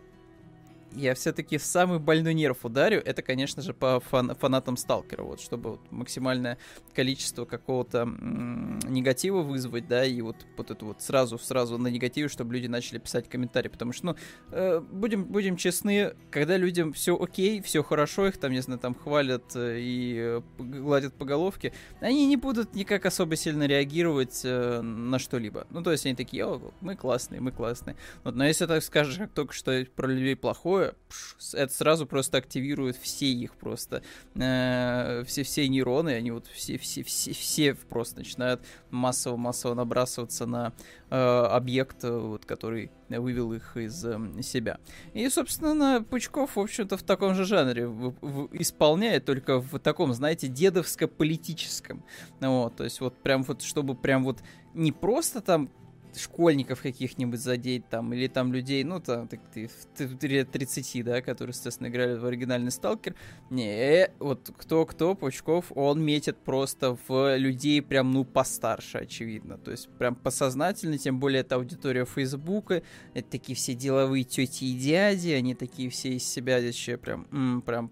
я 0.93 1.13
все-таки 1.13 1.57
в 1.57 1.63
самый 1.63 1.99
больной 1.99 2.33
нерв 2.33 2.65
ударю. 2.65 3.01
Это, 3.03 3.21
конечно 3.21 3.61
же, 3.61 3.73
по 3.73 3.99
фан 3.99 4.35
фанатам 4.35 4.77
Сталкера, 4.77 5.23
вот, 5.23 5.41
чтобы 5.41 5.71
вот 5.71 5.91
максимальное 5.91 6.57
количество 6.93 7.45
какого-то 7.45 8.05
негатива 8.05 9.41
вызвать, 9.41 9.87
да, 9.87 10.05
и 10.05 10.21
вот, 10.21 10.35
вот 10.57 10.71
это 10.71 10.85
вот 10.85 11.01
сразу, 11.01 11.37
сразу 11.37 11.77
на 11.77 11.87
негативе, 11.87 12.27
чтобы 12.27 12.53
люди 12.53 12.67
начали 12.67 12.97
писать 12.99 13.29
комментарии, 13.29 13.69
потому 13.69 13.93
что, 13.93 14.07
ну, 14.07 14.15
э, 14.51 14.79
будем, 14.79 15.25
будем 15.25 15.57
честны, 15.57 16.13
когда 16.31 16.57
людям 16.57 16.93
все 16.93 17.17
окей, 17.17 17.61
все 17.61 17.83
хорошо, 17.83 18.27
их 18.27 18.37
там, 18.37 18.51
не 18.51 18.61
знаю, 18.61 18.79
там 18.79 18.95
хвалят 18.95 19.55
э, 19.55 19.77
и 19.79 20.41
гладят 20.57 21.13
по 21.13 21.25
головке, 21.25 21.73
они 21.99 22.25
не 22.25 22.37
будут 22.37 22.75
никак 22.75 23.05
особо 23.05 23.35
сильно 23.35 23.63
реагировать 23.67 24.41
э, 24.43 24.81
на 24.81 25.19
что-либо. 25.19 25.67
Ну, 25.69 25.83
то 25.83 25.91
есть 25.91 26.05
они 26.05 26.15
такие, 26.15 26.45
о, 26.45 26.61
мы 26.81 26.95
классные, 26.95 27.41
мы 27.41 27.51
классные. 27.51 27.95
Вот, 28.23 28.35
но 28.35 28.45
если 28.45 28.65
так 28.65 28.83
скажешь, 28.83 29.17
как 29.17 29.31
только 29.31 29.53
что 29.53 29.85
про 29.95 30.07
людей 30.07 30.35
плохое, 30.35 30.78
пш, 31.07 31.53
это 31.53 31.73
сразу 31.73 32.05
просто 32.05 32.37
активирует 32.37 32.97
все 32.97 33.27
их 33.27 33.55
просто, 33.55 34.03
э, 34.35 35.23
все, 35.25 35.43
все 35.43 35.67
нейроны, 35.67 36.09
они 36.09 36.31
вот 36.31 36.47
все, 36.47 36.77
все, 36.77 37.03
все, 37.03 37.33
все 37.33 37.73
просто 37.75 38.19
начинают 38.19 38.61
массово-массово 38.91 39.73
набрасываться 39.73 40.45
на 40.45 40.73
э, 41.09 41.15
объект, 41.15 42.03
вот, 42.03 42.45
который 42.45 42.91
вывел 43.09 43.53
их 43.53 43.77
из 43.77 44.05
э, 44.05 44.19
себя. 44.41 44.79
И, 45.13 45.27
собственно, 45.29 46.03
Пучков, 46.03 46.55
в 46.55 46.59
общем-то, 46.59 46.97
в 46.97 47.03
таком 47.03 47.35
же 47.35 47.45
жанре 47.45 47.87
в, 47.87 48.15
в, 48.21 48.49
исполняет, 48.53 49.25
только 49.25 49.59
в 49.59 49.79
таком, 49.79 50.13
знаете, 50.13 50.47
дедовско-политическом. 50.47 52.03
Вот, 52.39 52.75
то 52.75 52.83
есть 52.83 52.99
вот 53.01 53.17
прям 53.21 53.43
вот, 53.43 53.61
чтобы 53.61 53.95
прям 53.95 54.23
вот 54.23 54.39
не 54.73 54.91
просто 54.91 55.41
там 55.41 55.69
школьников 56.17 56.81
каких-нибудь 56.81 57.39
задеть 57.39 57.87
там, 57.89 58.13
или 58.13 58.27
там 58.27 58.53
людей, 58.53 58.83
ну, 58.83 58.99
там, 58.99 59.27
так, 59.27 59.39
ты, 59.53 59.69
ты, 59.95 60.07
ты 60.07 60.45
30, 60.45 61.03
да, 61.03 61.21
которые, 61.21 61.53
естественно, 61.53 61.87
играли 61.87 62.17
в 62.17 62.25
оригинальный 62.25 62.71
Сталкер. 62.71 63.15
Не, 63.49 64.09
вот 64.19 64.51
кто-кто, 64.57 65.15
Пучков, 65.15 65.71
он 65.75 66.03
метит 66.03 66.37
просто 66.37 66.97
в 67.07 67.37
людей 67.37 67.81
прям, 67.81 68.11
ну, 68.11 68.23
постарше, 68.23 68.99
очевидно. 68.99 69.57
То 69.57 69.71
есть 69.71 69.89
прям 69.97 70.15
посознательно, 70.15 70.97
тем 70.97 71.19
более 71.19 71.41
это 71.41 71.55
аудитория 71.55 72.05
Фейсбука, 72.05 72.83
это 73.13 73.29
такие 73.29 73.55
все 73.55 73.73
деловые 73.73 74.23
тети 74.23 74.65
и 74.65 74.77
дяди, 74.77 75.29
они 75.29 75.55
такие 75.55 75.89
все 75.89 76.13
из 76.13 76.23
себя 76.23 76.57
еще 76.57 76.97
прям, 76.97 77.27
м, 77.31 77.61
прям 77.61 77.89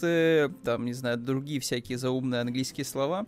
проекты, 0.00 0.54
там, 0.64 0.84
не 0.84 0.92
знаю, 0.92 1.18
другие 1.18 1.60
всякие 1.60 1.98
заумные 1.98 2.40
английские 2.40 2.84
слова. 2.84 3.26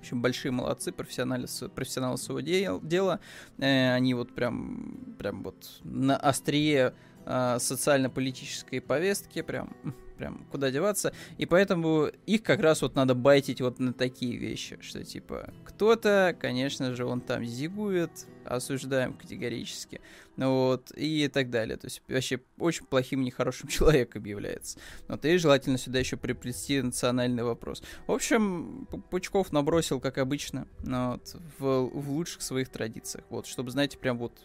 В 0.00 0.02
общем, 0.02 0.22
большие 0.22 0.50
молодцы, 0.50 0.92
профессионалы, 0.92 1.46
профессионалы 1.74 2.16
своего 2.16 2.40
дела. 2.80 3.20
Э, 3.58 3.92
они 3.92 4.14
вот 4.14 4.34
прям, 4.34 5.14
прям 5.18 5.42
вот 5.42 5.78
на 5.84 6.16
острие 6.16 6.94
э, 7.26 7.58
социально-политической 7.60 8.80
повестки, 8.80 9.42
прям, 9.42 9.76
прям 10.20 10.46
куда 10.50 10.70
деваться. 10.70 11.14
И 11.38 11.46
поэтому 11.46 12.10
их 12.26 12.42
как 12.42 12.60
раз 12.60 12.82
вот 12.82 12.94
надо 12.94 13.14
байтить 13.14 13.62
вот 13.62 13.78
на 13.78 13.94
такие 13.94 14.36
вещи, 14.36 14.78
что 14.82 15.02
типа 15.02 15.50
кто-то, 15.64 16.36
конечно 16.38 16.94
же, 16.94 17.06
он 17.06 17.22
там 17.22 17.42
зигует, 17.44 18.10
осуждаем 18.44 19.14
категорически, 19.14 20.02
вот, 20.36 20.92
и 20.94 21.26
так 21.28 21.48
далее. 21.48 21.78
То 21.78 21.86
есть 21.86 22.02
вообще 22.06 22.40
очень 22.58 22.84
плохим, 22.84 23.22
нехорошим 23.22 23.68
человеком 23.70 24.24
является. 24.24 24.78
Вот, 25.08 25.24
и 25.24 25.38
желательно 25.38 25.78
сюда 25.78 25.98
еще 25.98 26.18
приплести 26.18 26.82
национальный 26.82 27.42
вопрос. 27.42 27.82
В 28.06 28.12
общем, 28.12 28.86
Пучков 29.10 29.52
набросил, 29.52 30.00
как 30.00 30.18
обычно, 30.18 30.68
вот, 30.80 31.34
в, 31.58 31.88
в 31.88 32.10
лучших 32.10 32.42
своих 32.42 32.68
традициях, 32.68 33.24
вот, 33.30 33.46
чтобы, 33.46 33.70
знаете, 33.70 33.96
прям 33.96 34.18
вот 34.18 34.38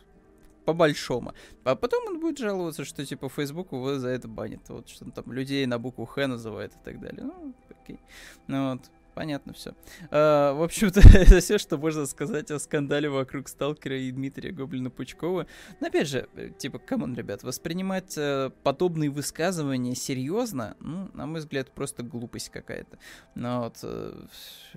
по-большому. 0.65 1.33
А 1.63 1.75
потом 1.75 2.07
он 2.07 2.19
будет 2.19 2.37
жаловаться, 2.37 2.85
что 2.85 3.05
типа 3.05 3.29
Facebook 3.29 3.71
его 3.71 3.97
за 3.97 4.09
это 4.09 4.27
банит. 4.27 4.61
Вот 4.69 4.89
что 4.89 5.05
он 5.05 5.11
там 5.11 5.31
людей 5.31 5.65
на 5.65 5.79
букву 5.79 6.05
Х 6.05 6.27
называет 6.27 6.73
и 6.73 6.79
так 6.83 6.99
далее. 6.99 7.23
Ну, 7.23 7.53
окей. 7.69 7.99
Ну 8.47 8.71
вот 8.71 8.81
понятно 9.15 9.53
все. 9.53 9.73
А, 10.11 10.53
в 10.53 10.61
общем-то, 10.61 10.99
это 11.13 11.39
все, 11.39 11.57
что 11.57 11.77
можно 11.77 12.05
сказать 12.05 12.51
о 12.51 12.59
скандале 12.59 13.09
вокруг 13.09 13.47
Сталкера 13.47 13.97
и 13.97 14.11
Дмитрия 14.11 14.51
Гоблина-Пучкова. 14.51 15.47
Но 15.79 15.87
опять 15.87 16.07
же, 16.07 16.27
э, 16.35 16.49
типа, 16.57 16.77
come 16.77 16.99
on, 16.99 17.15
ребят, 17.15 17.43
воспринимать 17.43 18.15
э, 18.17 18.51
подобные 18.63 19.09
высказывания 19.09 19.95
серьезно, 19.95 20.75
ну, 20.79 21.09
на 21.13 21.25
мой 21.25 21.39
взгляд, 21.39 21.71
просто 21.71 22.03
глупость 22.03 22.49
какая-то. 22.49 22.99
Ну, 23.35 23.61
вот, 23.61 23.77
э, 23.83 24.25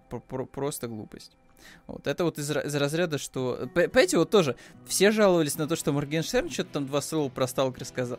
про- 0.09 0.21
про- 0.21 0.47
просто 0.47 0.87
глупость. 0.89 1.37
Вот 1.87 2.07
это 2.07 2.25
вот 2.25 2.39
из, 2.39 2.51
из 2.51 2.75
разряда, 2.75 3.19
что... 3.19 3.69
Понимаете, 3.75 4.19
вот 4.19 4.31
тоже, 4.31 4.57
все 4.87 5.11
жаловались 5.11 5.59
на 5.59 5.67
то, 5.67 5.77
что 5.77 5.93
Моргенштерн 5.93 6.51
что-то 6.51 6.71
там 6.75 6.87
два 6.87 7.01
слова 7.01 7.29
про 7.29 7.47
Сталкер 7.47 7.85
сказал. 7.85 8.19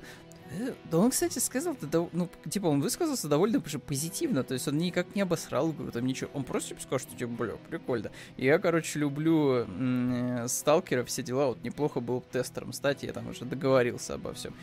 Э, 0.52 0.74
да 0.90 0.98
он, 0.98 1.12
кстати, 1.12 1.40
сказал, 1.40 1.76
ну, 2.12 2.30
типа, 2.50 2.68
он 2.68 2.82
высказался 2.82 3.28
довольно 3.28 3.62
позитивно, 3.62 4.44
то 4.44 4.54
есть 4.54 4.68
он 4.68 4.78
никак 4.78 5.16
не 5.16 5.22
обосрал, 5.22 5.74
там 5.94 6.06
ничего, 6.06 6.30
он 6.34 6.44
просто 6.44 6.70
типа 6.70 6.82
сказал, 6.82 7.00
что 7.00 7.16
типа, 7.16 7.32
бля, 7.32 7.54
прикольно. 7.70 8.12
Я, 8.38 8.58
короче, 8.58 9.00
люблю 9.00 9.66
м- 9.66 10.48
сталкера, 10.48 11.04
все 11.04 11.22
дела, 11.22 11.48
вот 11.48 11.64
неплохо 11.64 12.00
было 12.00 12.20
бы 12.20 12.26
тестером 12.32 12.74
стать, 12.74 13.04
я 13.04 13.14
там 13.14 13.30
уже 13.30 13.46
договорился 13.46 14.16
обо 14.16 14.34
всем. 14.34 14.54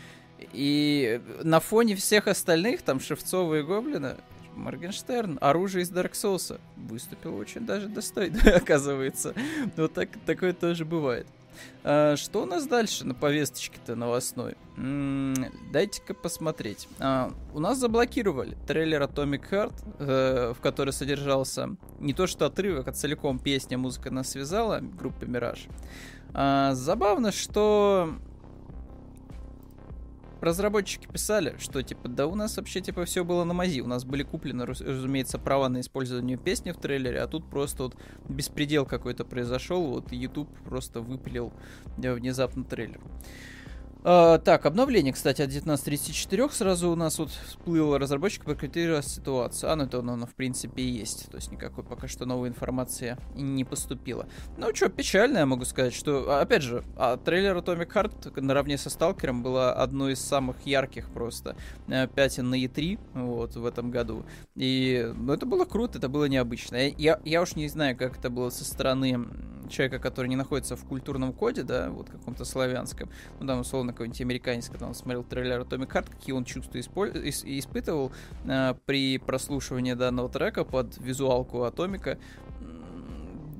И 0.52 1.20
на 1.42 1.60
фоне 1.60 1.94
всех 1.96 2.26
остальных, 2.26 2.82
там, 2.82 3.00
Шевцова 3.00 3.54
и 3.54 3.62
Гоблина, 3.62 4.16
Моргенштерн, 4.56 5.38
оружие 5.40 5.82
из 5.82 5.92
Dark 5.92 6.12
Souls, 6.12 6.58
выступил 6.76 7.36
очень 7.36 7.66
даже 7.66 7.88
достойно, 7.88 8.40
оказывается. 8.56 9.34
Вот 9.76 9.94
так, 9.94 10.10
такое 10.24 10.52
тоже 10.52 10.84
бывает. 10.84 11.26
А, 11.84 12.16
что 12.16 12.42
у 12.42 12.46
нас 12.46 12.66
дальше 12.66 13.04
на 13.06 13.14
повесточке-то 13.14 13.94
новостной? 13.94 14.56
дайте-ка 15.72 16.12
посмотреть. 16.12 16.86
А, 16.98 17.32
у 17.54 17.60
нас 17.60 17.78
заблокировали 17.78 18.56
трейлер 18.66 19.02
Atomic 19.02 19.50
Heart, 19.50 19.74
э, 19.98 20.54
в 20.54 20.60
который 20.60 20.92
содержался 20.92 21.76
не 21.98 22.12
то 22.12 22.26
что 22.26 22.46
отрывок, 22.46 22.88
а 22.88 22.92
целиком 22.92 23.38
песня 23.38 23.78
«Музыка 23.78 24.10
нас 24.10 24.30
связала» 24.30 24.80
группы 24.80 25.26
Мираж. 25.26 25.66
А, 26.34 26.74
забавно, 26.74 27.32
что 27.32 28.14
разработчики 30.46 31.06
писали, 31.06 31.54
что 31.58 31.82
типа, 31.82 32.08
да 32.08 32.26
у 32.26 32.34
нас 32.34 32.56
вообще 32.56 32.80
типа 32.80 33.04
все 33.04 33.24
было 33.24 33.44
на 33.44 33.52
мази. 33.52 33.80
У 33.80 33.86
нас 33.86 34.04
были 34.04 34.22
куплены, 34.22 34.64
разумеется, 34.64 35.38
права 35.38 35.68
на 35.68 35.80
использование 35.80 36.38
песни 36.38 36.70
в 36.70 36.78
трейлере, 36.78 37.20
а 37.20 37.26
тут 37.26 37.48
просто 37.50 37.84
вот 37.84 37.96
беспредел 38.28 38.86
какой-то 38.86 39.24
произошел. 39.24 39.86
Вот 39.86 40.12
YouTube 40.12 40.48
просто 40.64 41.00
выпилил 41.00 41.52
внезапно 41.96 42.64
трейлер. 42.64 43.00
Uh, 44.06 44.38
так, 44.38 44.66
обновление, 44.66 45.12
кстати, 45.12 45.42
от 45.42 45.50
19.34 45.50 46.52
сразу 46.52 46.92
у 46.92 46.94
нас 46.94 47.18
вот 47.18 47.28
всплыло 47.28 47.98
разработчик 47.98 48.44
прокомментировал 48.44 49.02
ситуацию. 49.02 49.72
А, 49.72 49.74
ну 49.74 49.82
это 49.82 49.98
оно, 49.98 50.26
в 50.26 50.34
принципе, 50.36 50.80
и 50.80 50.86
есть. 50.86 51.28
То 51.28 51.38
есть 51.38 51.50
никакой 51.50 51.82
пока 51.82 52.06
что 52.06 52.24
новой 52.24 52.48
информации 52.48 53.16
не 53.34 53.64
поступила. 53.64 54.28
Ну 54.58 54.72
что, 54.72 54.90
печально, 54.90 55.38
я 55.38 55.46
могу 55.46 55.64
сказать, 55.64 55.92
что, 55.92 56.24
а, 56.28 56.42
опять 56.42 56.62
же, 56.62 56.84
а, 56.96 57.16
трейлер 57.16 57.56
Atomic 57.56 57.92
Heart 57.92 58.40
наравне 58.40 58.78
со 58.78 58.90
Сталкером 58.90 59.42
было 59.42 59.72
одно 59.72 60.08
из 60.08 60.20
самых 60.20 60.64
ярких 60.64 61.10
просто 61.10 61.56
э, 61.88 62.06
пятен 62.06 62.48
на 62.48 62.62
E3 62.62 63.00
вот, 63.14 63.56
в 63.56 63.66
этом 63.66 63.90
году. 63.90 64.24
И, 64.54 65.12
ну, 65.16 65.32
это 65.32 65.46
было 65.46 65.64
круто, 65.64 65.98
это 65.98 66.08
было 66.08 66.26
необычно. 66.26 66.76
Я, 66.90 67.18
я 67.24 67.42
уж 67.42 67.56
не 67.56 67.66
знаю, 67.66 67.96
как 67.96 68.18
это 68.18 68.30
было 68.30 68.50
со 68.50 68.64
стороны 68.64 69.26
человека, 69.68 69.98
который 69.98 70.28
не 70.28 70.36
находится 70.36 70.76
в 70.76 70.84
культурном 70.84 71.32
коде, 71.32 71.62
да, 71.62 71.90
вот 71.90 72.08
каком-то 72.08 72.44
славянском, 72.44 73.10
ну, 73.40 73.46
там, 73.46 73.60
условно, 73.60 73.92
какой-нибудь 73.96 74.20
американец, 74.20 74.68
когда 74.68 74.86
он 74.86 74.94
смотрел 74.94 75.24
трейлер 75.24 75.60
Atomic 75.60 75.92
Heart, 75.92 76.10
какие 76.10 76.34
он 76.34 76.44
чувства 76.44 76.78
исполь... 76.78 77.10
испытывал 77.28 78.12
э, 78.44 78.74
при 78.84 79.18
прослушивании 79.18 79.94
данного 79.94 80.28
трека 80.28 80.64
под 80.64 80.96
визуалку 80.98 81.64
Атомика, 81.64 82.18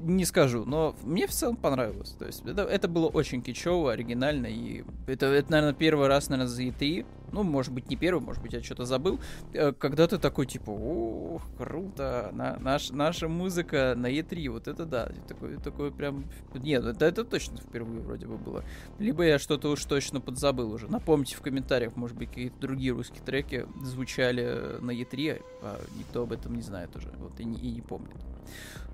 не 0.07 0.25
скажу, 0.25 0.65
но 0.65 0.95
мне 1.03 1.27
в 1.27 1.31
целом 1.31 1.57
понравилось. 1.57 2.11
То 2.19 2.27
есть 2.27 2.45
это, 2.47 2.63
это 2.63 2.89
было 2.89 3.07
очень 3.07 3.43
кичево, 3.43 3.93
оригинально, 3.93 4.47
и 4.47 4.85
это, 5.07 5.27
это, 5.27 5.51
наверное, 5.51 5.75
первый 5.75 6.09
раз, 6.09 6.29
наверное, 6.29 6.49
за 6.49 6.63
E3, 6.63 7.07
ну, 7.33 7.43
может 7.43 7.73
быть, 7.73 7.91
не 7.91 7.97
первый, 7.97 8.21
может 8.21 8.43
быть, 8.43 8.53
я 8.53 8.63
что-то 8.63 8.85
забыл, 8.85 9.21
э, 9.53 9.73
когда 9.73 10.07
ты 10.07 10.19
такой, 10.19 10.47
типа, 10.47 10.71
ух, 10.71 11.43
круто, 11.59 12.31
на, 12.33 12.57
наш, 12.59 12.91
наша 12.91 13.29
музыка 13.29 13.95
на 13.97 14.07
E3, 14.07 14.49
вот 14.49 14.69
это 14.69 14.87
да, 14.87 15.11
такой, 15.27 15.57
такой 15.57 15.91
прям, 15.91 16.27
нет, 16.55 16.85
это, 16.85 17.05
это 17.05 17.25
точно 17.25 17.59
впервые 17.59 18.01
вроде 18.01 18.27
бы 18.27 18.39
было. 18.39 18.63
Либо 18.99 19.25
я 19.25 19.39
что-то 19.39 19.71
уж 19.71 19.85
точно 19.85 20.21
подзабыл 20.21 20.73
уже. 20.73 20.89
Напомните 20.89 21.37
в 21.37 21.43
комментариях, 21.43 21.97
может 21.97 22.17
быть, 22.17 22.29
какие-то 22.29 22.59
другие 22.61 22.93
русские 22.93 23.23
треки 23.25 23.67
звучали 23.83 24.79
на 24.81 24.93
E3, 24.93 25.43
а 25.63 25.81
никто 25.99 26.23
об 26.23 26.33
этом 26.33 26.55
не 26.55 26.63
знает 26.63 26.95
уже, 26.95 27.11
вот, 27.19 27.39
и 27.41 27.43
и 27.43 27.71
не 27.71 27.81
помнит. 27.81 28.17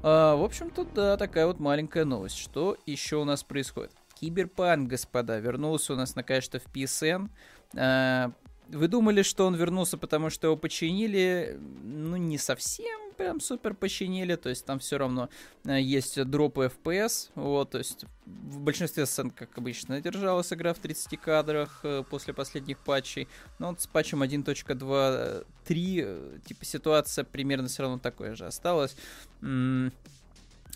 А, 0.03 0.37
в 0.37 0.43
общем-то, 0.43 0.85
да, 0.95 1.17
такая 1.17 1.47
вот 1.47 1.61
маленькая 1.61 2.05
новость. 2.05 2.37
Что 2.37 2.77
еще 2.87 3.17
у 3.17 3.25
нас 3.25 3.45
происходит? 3.45 3.93
Киберпанк, 4.21 4.89
господа, 4.89 5.39
вернулся 5.39 5.95
у 5.95 5.97
нас 5.97 6.15
наконец-то 6.15 6.59
в 6.59 6.67
PSN. 6.67 7.29
А, 7.77 8.33
вы 8.69 8.89
думали, 8.89 9.23
что 9.23 9.47
он 9.47 9.55
вернулся, 9.55 9.99
потому 9.99 10.31
что 10.31 10.49
его 10.49 10.57
починили? 10.57 11.59
Ну, 11.61 12.17
не 12.17 12.39
совсем 12.39 13.02
прям 13.13 13.41
супер 13.41 13.75
починили, 13.75 14.37
то 14.37 14.49
есть 14.49 14.65
там 14.65 14.79
все 14.79 14.99
равно 14.99 15.29
э, 15.65 15.81
есть 15.81 16.23
дропы 16.25 16.71
FPS, 16.83 17.31
вот, 17.35 17.71
то 17.71 17.79
есть 17.79 18.05
в 18.27 18.61
большинстве 18.61 19.07
сцен, 19.07 19.31
как 19.31 19.57
обычно, 19.57 20.01
держалась 20.01 20.53
игра 20.53 20.75
в 20.75 20.79
30 20.79 21.21
кадрах 21.21 21.81
э, 21.83 22.03
после 22.09 22.35
последних 22.35 22.79
патчей, 22.79 23.29
но 23.59 23.71
вот 23.71 23.81
с 23.81 23.87
патчем 23.87 24.23
1.2.3, 24.23 25.45
э, 25.69 26.39
типа, 26.47 26.65
ситуация 26.65 27.25
примерно 27.25 27.69
все 27.69 27.83
равно 27.83 27.99
такое 27.99 28.35
же 28.35 28.47
осталась. 28.47 28.97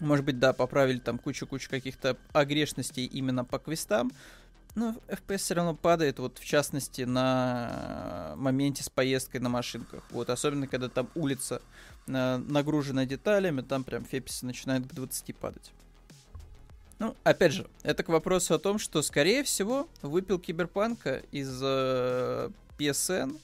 Может 0.00 0.26
быть, 0.26 0.38
да, 0.38 0.52
поправили 0.52 0.98
там 0.98 1.18
кучу-кучу 1.18 1.70
каких-то 1.70 2.18
огрешностей 2.32 3.06
именно 3.06 3.46
по 3.46 3.58
квестам, 3.58 4.12
но 4.76 4.94
FPS 5.08 5.38
все 5.38 5.54
равно 5.54 5.74
падает, 5.74 6.18
вот 6.18 6.38
в 6.38 6.44
частности 6.44 7.02
на 7.02 8.34
моменте 8.36 8.84
с 8.84 8.90
поездкой 8.90 9.40
на 9.40 9.48
машинках. 9.48 10.04
Вот, 10.10 10.30
особенно 10.30 10.68
когда 10.68 10.88
там 10.90 11.08
улица 11.14 11.62
э, 12.06 12.36
нагружена 12.36 13.06
деталями, 13.06 13.62
там 13.62 13.84
прям 13.84 14.04
феписы 14.04 14.44
начинают 14.44 14.86
к 14.86 14.94
20 14.94 15.34
падать. 15.34 15.72
Ну, 16.98 17.16
опять 17.24 17.52
же, 17.52 17.66
это 17.82 18.02
к 18.02 18.08
вопросу 18.08 18.54
о 18.54 18.58
том, 18.58 18.78
что, 18.78 19.00
скорее 19.00 19.42
всего, 19.44 19.88
выпил 20.02 20.38
Киберпанка 20.38 21.22
из 21.32 21.58
э, 21.62 22.50
PSN, 22.78 23.38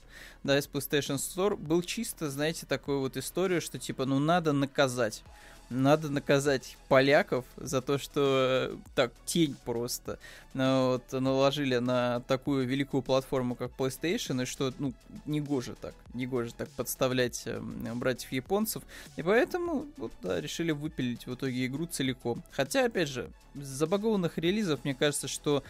да, 0.44 0.58
из 0.58 0.66
PlayStation 0.66 1.16
Store, 1.16 1.56
был 1.56 1.82
чисто, 1.82 2.30
знаете, 2.30 2.66
такую 2.66 3.00
вот 3.00 3.16
историю, 3.16 3.60
что 3.60 3.78
типа, 3.78 4.04
ну, 4.04 4.18
надо 4.18 4.52
наказать. 4.52 5.22
Надо 5.70 6.10
наказать 6.10 6.76
поляков 6.88 7.46
за 7.56 7.80
то, 7.80 7.96
что 7.96 8.72
э, 8.72 8.76
так 8.94 9.10
тень 9.24 9.56
просто. 9.64 10.18
Ну, 10.52 10.88
вот, 10.88 11.12
наложили 11.12 11.78
на 11.78 12.20
такую 12.20 12.66
великую 12.66 13.02
платформу, 13.02 13.54
как 13.54 13.70
PlayStation, 13.78 14.42
и 14.42 14.44
что, 14.44 14.74
ну, 14.78 14.92
не 15.24 15.40
гоже 15.40 15.74
так, 15.80 15.94
не 16.12 16.26
гоже 16.26 16.52
так 16.52 16.68
подставлять 16.70 17.44
э, 17.46 17.58
братьев 17.94 18.32
японцев, 18.32 18.82
и 19.16 19.22
поэтому 19.22 19.86
вот, 19.96 20.12
да, 20.20 20.42
решили 20.42 20.72
выпилить 20.72 21.26
в 21.26 21.34
итоге 21.34 21.64
игру 21.64 21.86
целиком. 21.86 22.42
Хотя, 22.50 22.84
опять 22.84 23.08
же, 23.08 23.30
забагованных 23.54 24.36
релизов, 24.36 24.84
мне 24.84 24.94
кажется, 24.94 25.26
что 25.26 25.62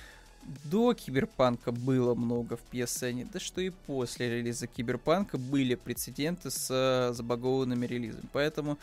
до 0.64 0.94
Киберпанка 0.94 1.72
было 1.72 2.14
много 2.14 2.56
в 2.56 2.60
PSN, 2.72 3.28
да 3.32 3.40
что 3.40 3.60
и 3.60 3.70
после 3.70 4.28
релиза 4.28 4.66
Киберпанка 4.66 5.38
были 5.38 5.74
прецеденты 5.74 6.50
с 6.50 6.68
э, 6.70 7.12
забагованными 7.12 7.86
релизами. 7.86 8.28
Поэтому 8.32 8.78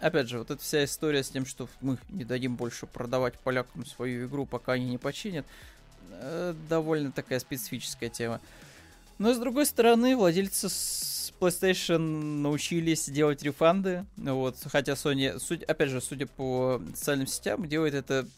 Опять 0.00 0.28
же, 0.28 0.38
вот 0.38 0.50
эта 0.50 0.62
вся 0.62 0.84
история 0.84 1.24
с 1.24 1.30
тем, 1.30 1.44
что 1.44 1.68
мы 1.80 1.98
не 2.10 2.24
дадим 2.24 2.54
больше 2.54 2.86
продавать 2.86 3.38
полякам 3.38 3.84
свою 3.84 4.26
игру, 4.26 4.46
пока 4.46 4.72
они 4.72 4.84
не 4.90 4.98
починят, 4.98 5.44
э, 6.10 6.54
довольно 6.68 7.10
такая 7.10 7.40
специфическая 7.40 8.08
тема. 8.08 8.40
Но 9.18 9.34
с 9.34 9.38
другой 9.38 9.66
стороны, 9.66 10.16
владельцы 10.16 10.68
с 10.68 11.32
PlayStation 11.40 11.98
научились 11.98 13.08
делать 13.08 13.42
рефанды. 13.42 14.04
Вот, 14.16 14.56
хотя 14.70 14.92
Sony, 14.92 15.64
опять 15.64 15.90
же, 15.90 16.00
судя 16.00 16.26
по 16.26 16.80
социальным 16.94 17.26
сетям, 17.26 17.66
делает 17.66 17.94
это 17.94 18.28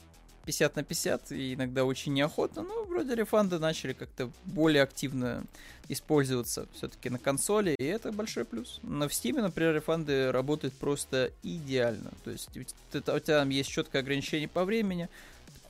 50 0.44 0.76
на 0.76 0.82
50 0.82 1.32
и 1.32 1.54
иногда 1.54 1.84
очень 1.84 2.14
неохотно, 2.14 2.62
но 2.62 2.84
вроде 2.84 3.14
рефанды 3.14 3.58
начали 3.58 3.92
как-то 3.92 4.30
более 4.44 4.82
активно 4.82 5.44
использоваться 5.88 6.66
все-таки 6.72 7.10
на 7.10 7.18
консоли, 7.18 7.74
и 7.78 7.84
это 7.84 8.12
большой 8.12 8.44
плюс. 8.44 8.78
Но 8.82 9.08
в 9.08 9.12
Steam, 9.12 9.40
например, 9.40 9.74
рефанды 9.74 10.30
работают 10.30 10.74
просто 10.74 11.32
идеально. 11.42 12.12
То 12.24 12.30
есть 12.30 12.48
у 12.56 12.62
тебя 12.92 13.20
там 13.20 13.48
есть 13.48 13.70
четкое 13.70 14.02
ограничение 14.02 14.48
по 14.48 14.64
времени, 14.64 15.08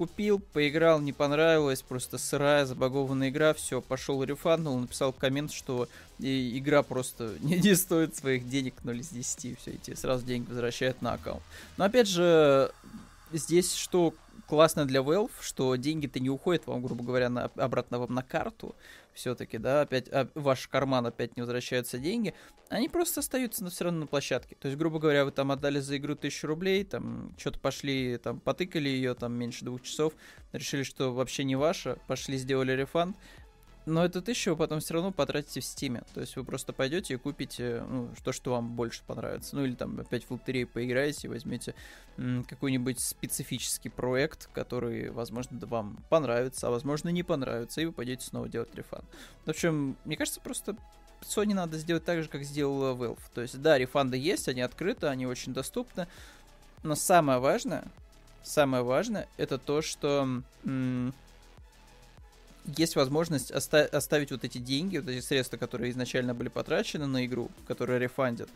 купил, 0.00 0.38
поиграл, 0.38 0.98
не 1.00 1.12
понравилось, 1.12 1.82
просто 1.82 2.16
сырая, 2.16 2.64
забагованная 2.64 3.28
игра, 3.28 3.52
все, 3.52 3.82
пошел 3.82 4.24
рефанднул, 4.24 4.78
написал 4.78 5.12
коммент, 5.12 5.52
что 5.52 5.88
игра 6.18 6.82
просто 6.82 7.34
не, 7.40 7.58
не 7.58 7.74
стоит 7.74 8.16
своих 8.16 8.48
денег 8.48 8.74
0 8.82 8.98
из 8.98 9.08
10, 9.08 9.58
все, 9.58 9.70
эти 9.72 9.94
сразу 9.94 10.24
деньги 10.24 10.48
возвращают 10.48 11.02
на 11.02 11.12
аккаунт. 11.12 11.42
Но 11.76 11.84
опять 11.84 12.08
же, 12.08 12.72
здесь 13.32 13.74
что 13.74 14.14
классно 14.46 14.84
для 14.84 15.00
Valve, 15.00 15.30
что 15.40 15.76
деньги-то 15.76 16.18
не 16.18 16.30
уходят 16.30 16.66
вам, 16.66 16.82
грубо 16.82 17.04
говоря, 17.04 17.28
на, 17.28 17.44
обратно 17.56 17.98
вам 17.98 18.14
на 18.14 18.22
карту, 18.22 18.74
все-таки, 19.12 19.58
да, 19.58 19.82
опять 19.82 20.08
а, 20.08 20.28
ваш 20.34 20.66
карман 20.68 21.06
опять 21.06 21.36
не 21.36 21.42
возвращаются 21.42 21.98
деньги, 21.98 22.34
они 22.68 22.88
просто 22.88 23.20
остаются, 23.20 23.62
но 23.62 23.70
все 23.70 23.84
равно 23.84 24.00
на 24.00 24.06
площадке. 24.06 24.56
То 24.56 24.68
есть, 24.68 24.78
грубо 24.78 24.98
говоря, 24.98 25.24
вы 25.24 25.30
там 25.30 25.52
отдали 25.52 25.80
за 25.80 25.96
игру 25.96 26.14
тысячу 26.14 26.46
рублей, 26.46 26.84
там 26.84 27.32
что-то 27.38 27.58
пошли, 27.58 28.18
там 28.18 28.40
потыкали 28.40 28.88
ее 28.88 29.14
там 29.14 29.32
меньше 29.32 29.64
двух 29.64 29.82
часов, 29.82 30.14
решили, 30.52 30.82
что 30.82 31.12
вообще 31.12 31.44
не 31.44 31.56
ваша, 31.56 31.98
пошли 32.06 32.36
сделали 32.36 32.72
рефанд, 32.72 33.16
но 33.90 34.04
эту 34.04 34.22
тысячу 34.22 34.50
вы 34.50 34.56
потом 34.56 34.80
все 34.80 34.94
равно 34.94 35.12
потратите 35.12 35.60
в 35.60 35.64
стиме. 35.64 36.02
То 36.14 36.20
есть 36.20 36.36
вы 36.36 36.44
просто 36.44 36.72
пойдете 36.72 37.14
и 37.14 37.16
купите 37.16 37.84
ну, 37.88 38.08
то, 38.24 38.32
что 38.32 38.52
вам 38.52 38.74
больше 38.74 39.02
понравится. 39.06 39.56
Ну 39.56 39.64
или 39.64 39.74
там 39.74 39.98
опять 40.00 40.24
в 40.24 40.30
лотерею 40.30 40.68
поиграете, 40.68 41.28
возьмете 41.28 41.74
какой-нибудь 42.16 43.00
специфический 43.00 43.88
проект, 43.88 44.48
который, 44.52 45.10
возможно, 45.10 45.58
вам 45.66 45.98
понравится, 46.08 46.68
а 46.68 46.70
возможно 46.70 47.08
не 47.08 47.22
понравится, 47.22 47.80
и 47.80 47.86
вы 47.86 47.92
пойдете 47.92 48.26
снова 48.26 48.48
делать 48.48 48.74
рефан. 48.74 49.02
В 49.44 49.50
общем, 49.50 49.96
мне 50.04 50.16
кажется, 50.16 50.40
просто 50.40 50.76
Sony 51.22 51.54
надо 51.54 51.78
сделать 51.78 52.04
так 52.04 52.22
же, 52.22 52.28
как 52.28 52.44
сделала 52.44 52.94
Valve. 52.94 53.20
То 53.34 53.42
есть, 53.42 53.60
да, 53.60 53.76
рефанды 53.76 54.16
есть, 54.16 54.48
они 54.48 54.60
открыты, 54.60 55.06
они 55.06 55.26
очень 55.26 55.52
доступны, 55.52 56.06
но 56.82 56.94
самое 56.94 57.38
важное, 57.38 57.84
самое 58.42 58.82
важное, 58.82 59.28
это 59.36 59.58
то, 59.58 59.82
что 59.82 60.42
есть 62.76 62.96
возможность 62.96 63.50
оста- 63.50 63.86
оставить 63.86 64.30
вот 64.30 64.44
эти 64.44 64.58
деньги, 64.58 64.98
вот 64.98 65.08
эти 65.08 65.24
средства, 65.24 65.56
которые 65.56 65.90
изначально 65.90 66.34
были 66.34 66.48
потрачены 66.48 67.06
на 67.06 67.24
игру, 67.26 67.50
которые 67.66 67.98
рефандят, 67.98 68.48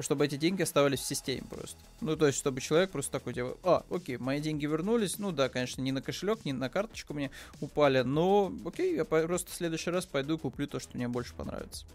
чтобы 0.00 0.24
эти 0.24 0.36
деньги 0.36 0.62
оставались 0.62 1.00
в 1.00 1.06
системе 1.06 1.44
просто. 1.48 1.76
Ну, 2.00 2.16
то 2.16 2.26
есть, 2.26 2.38
чтобы 2.38 2.60
человек 2.60 2.90
просто 2.90 3.12
такой 3.12 3.34
делал, 3.34 3.58
а, 3.62 3.84
окей, 3.90 4.16
мои 4.16 4.40
деньги 4.40 4.66
вернулись, 4.66 5.18
ну 5.18 5.32
да, 5.32 5.48
конечно, 5.48 5.80
не 5.80 5.92
на 5.92 6.02
кошелек, 6.02 6.44
не 6.44 6.52
на 6.52 6.68
карточку 6.68 7.14
мне 7.14 7.30
упали, 7.60 8.02
но 8.02 8.52
окей, 8.64 8.96
я 8.96 9.04
просто 9.04 9.50
в 9.50 9.54
следующий 9.54 9.90
раз 9.90 10.06
пойду 10.06 10.36
и 10.36 10.38
куплю 10.38 10.66
то, 10.66 10.80
что 10.80 10.96
мне 10.96 11.08
больше 11.08 11.34
понравится. 11.34 11.86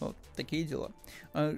Вот, 0.00 0.16
такие 0.36 0.64
дела. 0.64 0.92
А, 1.32 1.56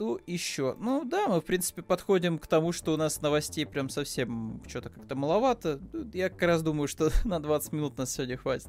что 0.00 0.18
еще? 0.26 0.76
Ну 0.80 1.04
да, 1.04 1.28
мы 1.28 1.42
в 1.42 1.44
принципе 1.44 1.82
подходим 1.82 2.38
к 2.38 2.46
тому, 2.46 2.72
что 2.72 2.94
у 2.94 2.96
нас 2.96 3.20
новостей 3.20 3.66
прям 3.66 3.90
совсем 3.90 4.62
что-то 4.66 4.88
как-то 4.88 5.14
маловато. 5.14 5.78
Я 6.14 6.30
как 6.30 6.40
раз 6.40 6.62
думаю, 6.62 6.88
что 6.88 7.10
на 7.24 7.38
20 7.38 7.72
минут 7.72 7.98
нас 7.98 8.14
сегодня 8.14 8.38
хватит. 8.38 8.68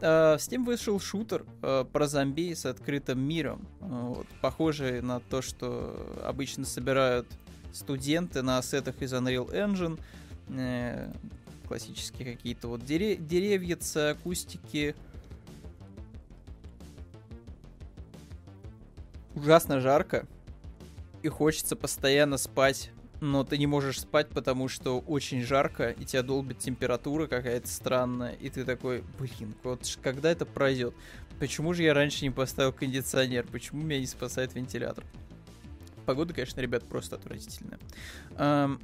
А, 0.00 0.36
в 0.36 0.40
Steam 0.40 0.64
вышел 0.64 0.98
шутер 0.98 1.46
а, 1.62 1.84
про 1.84 2.08
зомби 2.08 2.52
с 2.52 2.66
открытым 2.66 3.20
миром. 3.20 3.68
Вот, 3.78 4.26
похожий 4.40 5.02
на 5.02 5.20
то, 5.20 5.40
что 5.40 6.20
обычно 6.24 6.64
собирают 6.64 7.28
студенты 7.72 8.42
на 8.42 8.58
ассетах 8.58 9.00
из 9.02 9.12
Unreal 9.12 9.52
Engine. 9.52 10.00
Э, 10.48 11.12
классические 11.68 12.34
какие-то 12.34 12.66
вот 12.66 12.80
дере- 12.80 13.14
деревья, 13.14 13.78
акустики. 14.10 14.96
Ужасно 19.36 19.78
жарко 19.78 20.26
и 21.22 21.28
хочется 21.28 21.76
постоянно 21.76 22.36
спать, 22.36 22.90
но 23.20 23.44
ты 23.44 23.56
не 23.56 23.66
можешь 23.66 24.00
спать, 24.00 24.28
потому 24.30 24.68
что 24.68 24.98
очень 24.98 25.42
жарко, 25.42 25.90
и 25.90 26.04
тебя 26.04 26.22
долбит 26.22 26.58
температура 26.58 27.26
какая-то 27.26 27.68
странная, 27.68 28.32
и 28.32 28.50
ты 28.50 28.64
такой, 28.64 29.04
блин, 29.18 29.54
вот 29.62 29.86
когда 30.02 30.30
это 30.30 30.44
пройдет? 30.44 30.94
Почему 31.38 31.72
же 31.72 31.84
я 31.84 31.94
раньше 31.94 32.24
не 32.24 32.30
поставил 32.30 32.72
кондиционер? 32.72 33.46
Почему 33.46 33.82
меня 33.82 34.00
не 34.00 34.06
спасает 34.06 34.54
вентилятор? 34.54 35.04
Погода, 36.04 36.34
конечно, 36.34 36.60
ребят, 36.60 36.84
просто 36.84 37.16
отвратительная. 37.16 37.78
Эм, 38.36 38.80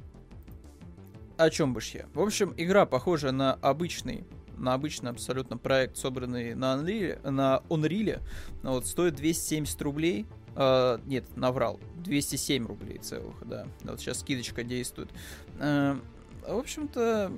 о 1.37 1.49
чем 1.49 1.73
бы 1.73 1.81
я? 1.93 2.05
В 2.13 2.21
общем, 2.21 2.53
игра 2.57 2.85
похожа 2.85 3.31
на 3.31 3.53
обычный 3.55 4.25
на 4.59 4.73
обычный 4.73 5.11
абсолютно 5.11 5.57
проект, 5.57 5.97
собранный 5.97 6.53
на 6.53 6.75
Unreal, 6.75 7.29
на 7.29 7.61
Unreal 7.69 8.21
вот, 8.61 8.85
стоит 8.85 9.15
270 9.15 9.81
рублей, 9.81 10.25
Uh, 10.55 11.01
нет, 11.05 11.25
наврал. 11.37 11.79
207 12.03 12.67
рублей 12.67 12.97
целых, 12.97 13.35
да. 13.47 13.67
Вот 13.83 13.99
сейчас 13.99 14.19
скидочка 14.19 14.63
действует. 14.63 15.09
Uh, 15.57 16.01
в 16.47 16.57
общем-то, 16.57 17.31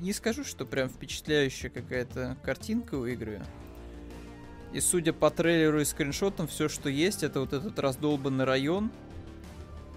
не 0.00 0.12
скажу, 0.12 0.44
что 0.44 0.64
прям 0.64 0.88
впечатляющая 0.88 1.70
какая-то 1.70 2.36
картинка 2.42 2.94
у 2.94 3.06
игры. 3.06 3.42
И 4.72 4.80
судя 4.80 5.12
по 5.12 5.30
трейлеру 5.30 5.80
и 5.80 5.84
скриншотам, 5.84 6.46
все, 6.46 6.68
что 6.68 6.88
есть, 6.88 7.22
это 7.22 7.40
вот 7.40 7.52
этот 7.52 7.78
раздолбанный 7.78 8.44
район, 8.44 8.90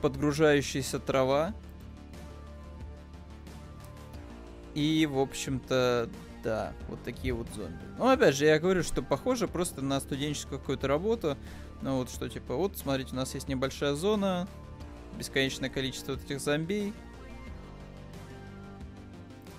подгружающаяся 0.01 0.99
трава. 0.99 1.53
И, 4.73 5.05
в 5.05 5.17
общем-то, 5.19 6.09
да, 6.43 6.73
вот 6.89 7.01
такие 7.03 7.33
вот 7.33 7.47
зомби. 7.55 7.79
Ну, 7.97 8.09
опять 8.09 8.35
же, 8.35 8.45
я 8.45 8.59
говорю, 8.59 8.83
что 8.83 9.01
похоже 9.01 9.47
просто 9.47 9.81
на 9.81 9.99
студенческую 10.01 10.59
какую-то 10.59 10.87
работу. 10.87 11.37
Ну, 11.81 11.97
вот 11.97 12.09
что, 12.09 12.29
типа, 12.29 12.55
вот, 12.55 12.77
смотрите, 12.77 13.11
у 13.13 13.15
нас 13.15 13.33
есть 13.33 13.47
небольшая 13.47 13.93
зона, 13.93 14.47
бесконечное 15.17 15.69
количество 15.69 16.13
вот 16.13 16.23
этих 16.23 16.39
зомбей. 16.39 16.93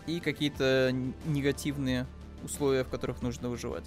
И 0.07 0.21
какие-то 0.21 0.95
негативные 1.27 2.07
условия, 2.45 2.85
в 2.85 2.89
которых 2.89 3.23
нужно 3.23 3.49
выживать. 3.49 3.85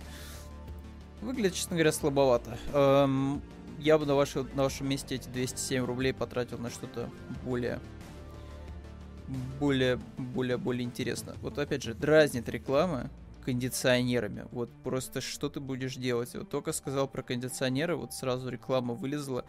Выглядит, 1.22 1.56
честно 1.56 1.76
говоря, 1.76 1.92
слабовато. 1.92 2.58
Эм, 2.74 3.42
я 3.80 3.98
бы 3.98 4.06
на, 4.06 4.16
ваше, 4.16 4.44
на 4.54 4.64
вашем 4.64 4.90
месте 4.90 5.16
эти 5.16 5.28
207 5.30 5.86
рублей 5.86 6.14
потратил 6.14 6.58
на 6.58 6.70
что-то 6.70 7.10
более 7.44 7.80
более, 9.60 10.00
более, 10.18 10.58
более 10.58 10.84
интересно. 10.84 11.36
Вот 11.42 11.58
опять 11.58 11.84
же, 11.84 11.94
дразнит 11.94 12.50
реклама 12.50 13.10
кондиционерами. 13.50 14.46
Вот 14.52 14.70
просто 14.84 15.22
что 15.22 15.50
ты 15.50 15.60
будешь 15.60 15.96
делать? 15.96 16.36
Вот 16.36 16.52
только 16.52 16.72
сказал 16.72 17.08
про 17.08 17.24
кондиционеры, 17.24 17.96
вот 17.96 18.14
сразу 18.14 18.48
реклама 18.50 18.94
вылезла. 18.94 19.44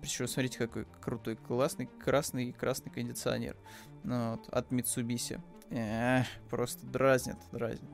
Причем, 0.00 0.28
смотрите, 0.28 0.58
какой 0.58 0.86
крутой, 1.00 1.34
классный, 1.34 1.86
красный, 1.86 2.52
красный 2.52 2.92
кондиционер 2.92 3.56
ну, 4.04 4.32
вот, 4.32 4.48
от 4.50 4.70
Mitsubishi. 4.70 5.40
Эх, 5.70 6.26
просто 6.48 6.86
дразнит, 6.86 7.38
дразнит. 7.50 7.90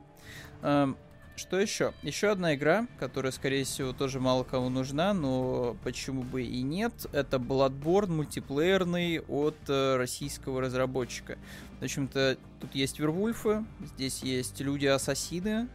Что 1.41 1.59
еще? 1.59 1.91
Еще 2.03 2.29
одна 2.29 2.53
игра, 2.53 2.85
которая, 2.99 3.31
скорее 3.31 3.63
всего, 3.63 3.93
тоже 3.93 4.19
мало 4.19 4.43
кому 4.43 4.69
нужна, 4.69 5.11
но 5.11 5.75
почему 5.83 6.21
бы 6.21 6.43
и 6.43 6.61
нет. 6.61 6.93
Это 7.13 7.37
Bloodborne 7.37 8.11
мультиплеерный 8.11 9.21
от 9.21 9.57
э, 9.67 9.95
российского 9.97 10.61
разработчика. 10.61 11.39
В 11.79 11.83
общем-то, 11.83 12.37
тут 12.59 12.75
есть 12.75 12.99
Вервульфы, 12.99 13.65
здесь 13.95 14.21
есть 14.21 14.61
люди-ассасины, 14.61 15.67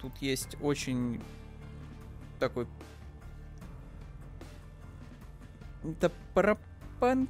тут 0.00 0.16
есть 0.22 0.56
очень 0.62 1.20
такой... 2.38 2.66
Это 5.84 6.10
парапанк... 6.32 7.28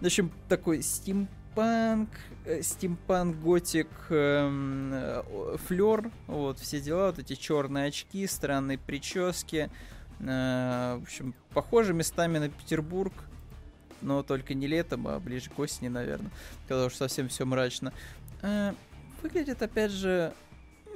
В 0.00 0.06
общем, 0.06 0.30
такой 0.48 0.80
стим 0.80 1.26
стимпанк, 1.50 2.08
э, 2.44 2.62
стимпанк, 2.62 3.36
готик, 3.36 3.88
эм, 4.10 4.90
э, 4.92 5.56
флер, 5.66 6.10
вот, 6.26 6.58
все 6.58 6.80
дела, 6.80 7.06
вот 7.06 7.18
эти 7.18 7.34
черные 7.34 7.86
очки, 7.86 8.26
странные 8.26 8.78
прически, 8.78 9.70
э, 10.20 10.96
в 10.98 11.02
общем, 11.02 11.34
похожи 11.52 11.92
местами 11.92 12.38
на 12.38 12.48
Петербург, 12.48 13.12
но 14.00 14.22
только 14.22 14.54
не 14.54 14.66
летом, 14.66 15.08
а 15.08 15.18
ближе 15.18 15.50
к 15.50 15.58
осени, 15.58 15.88
наверное, 15.88 16.30
когда 16.68 16.86
уж 16.86 16.94
совсем 16.94 17.28
все 17.28 17.44
мрачно. 17.44 17.92
Э, 18.42 18.72
выглядит, 19.22 19.60
опять 19.62 19.90
же, 19.90 20.32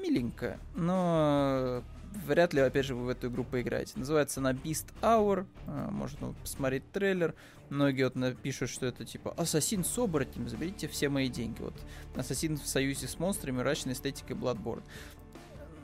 миленько, 0.00 0.58
но 0.76 1.82
вряд 2.26 2.54
ли, 2.54 2.60
опять 2.60 2.86
же, 2.86 2.94
вы 2.94 3.06
в 3.06 3.08
эту 3.08 3.28
игру 3.28 3.44
поиграете. 3.44 3.92
Называется 3.96 4.40
она 4.40 4.52
Beast 4.52 4.86
Hour, 5.02 5.46
э, 5.66 5.88
можно 5.90 6.34
посмотреть 6.42 6.90
трейлер. 6.92 7.34
Многие 7.70 8.04
вот 8.04 8.14
напишут, 8.14 8.70
что 8.70 8.86
это 8.86 9.04
типа 9.04 9.32
Ассасин 9.36 9.84
с 9.84 9.98
оборотнем, 9.98 10.48
заберите 10.48 10.86
все 10.86 11.08
мои 11.08 11.28
деньги. 11.28 11.60
Вот 11.60 11.74
Ассасин 12.14 12.58
в 12.58 12.66
союзе 12.66 13.08
с 13.08 13.18
монстрами, 13.18 13.56
мрачной 13.56 13.94
эстетикой 13.94 14.36
Bloodborne. 14.36 14.82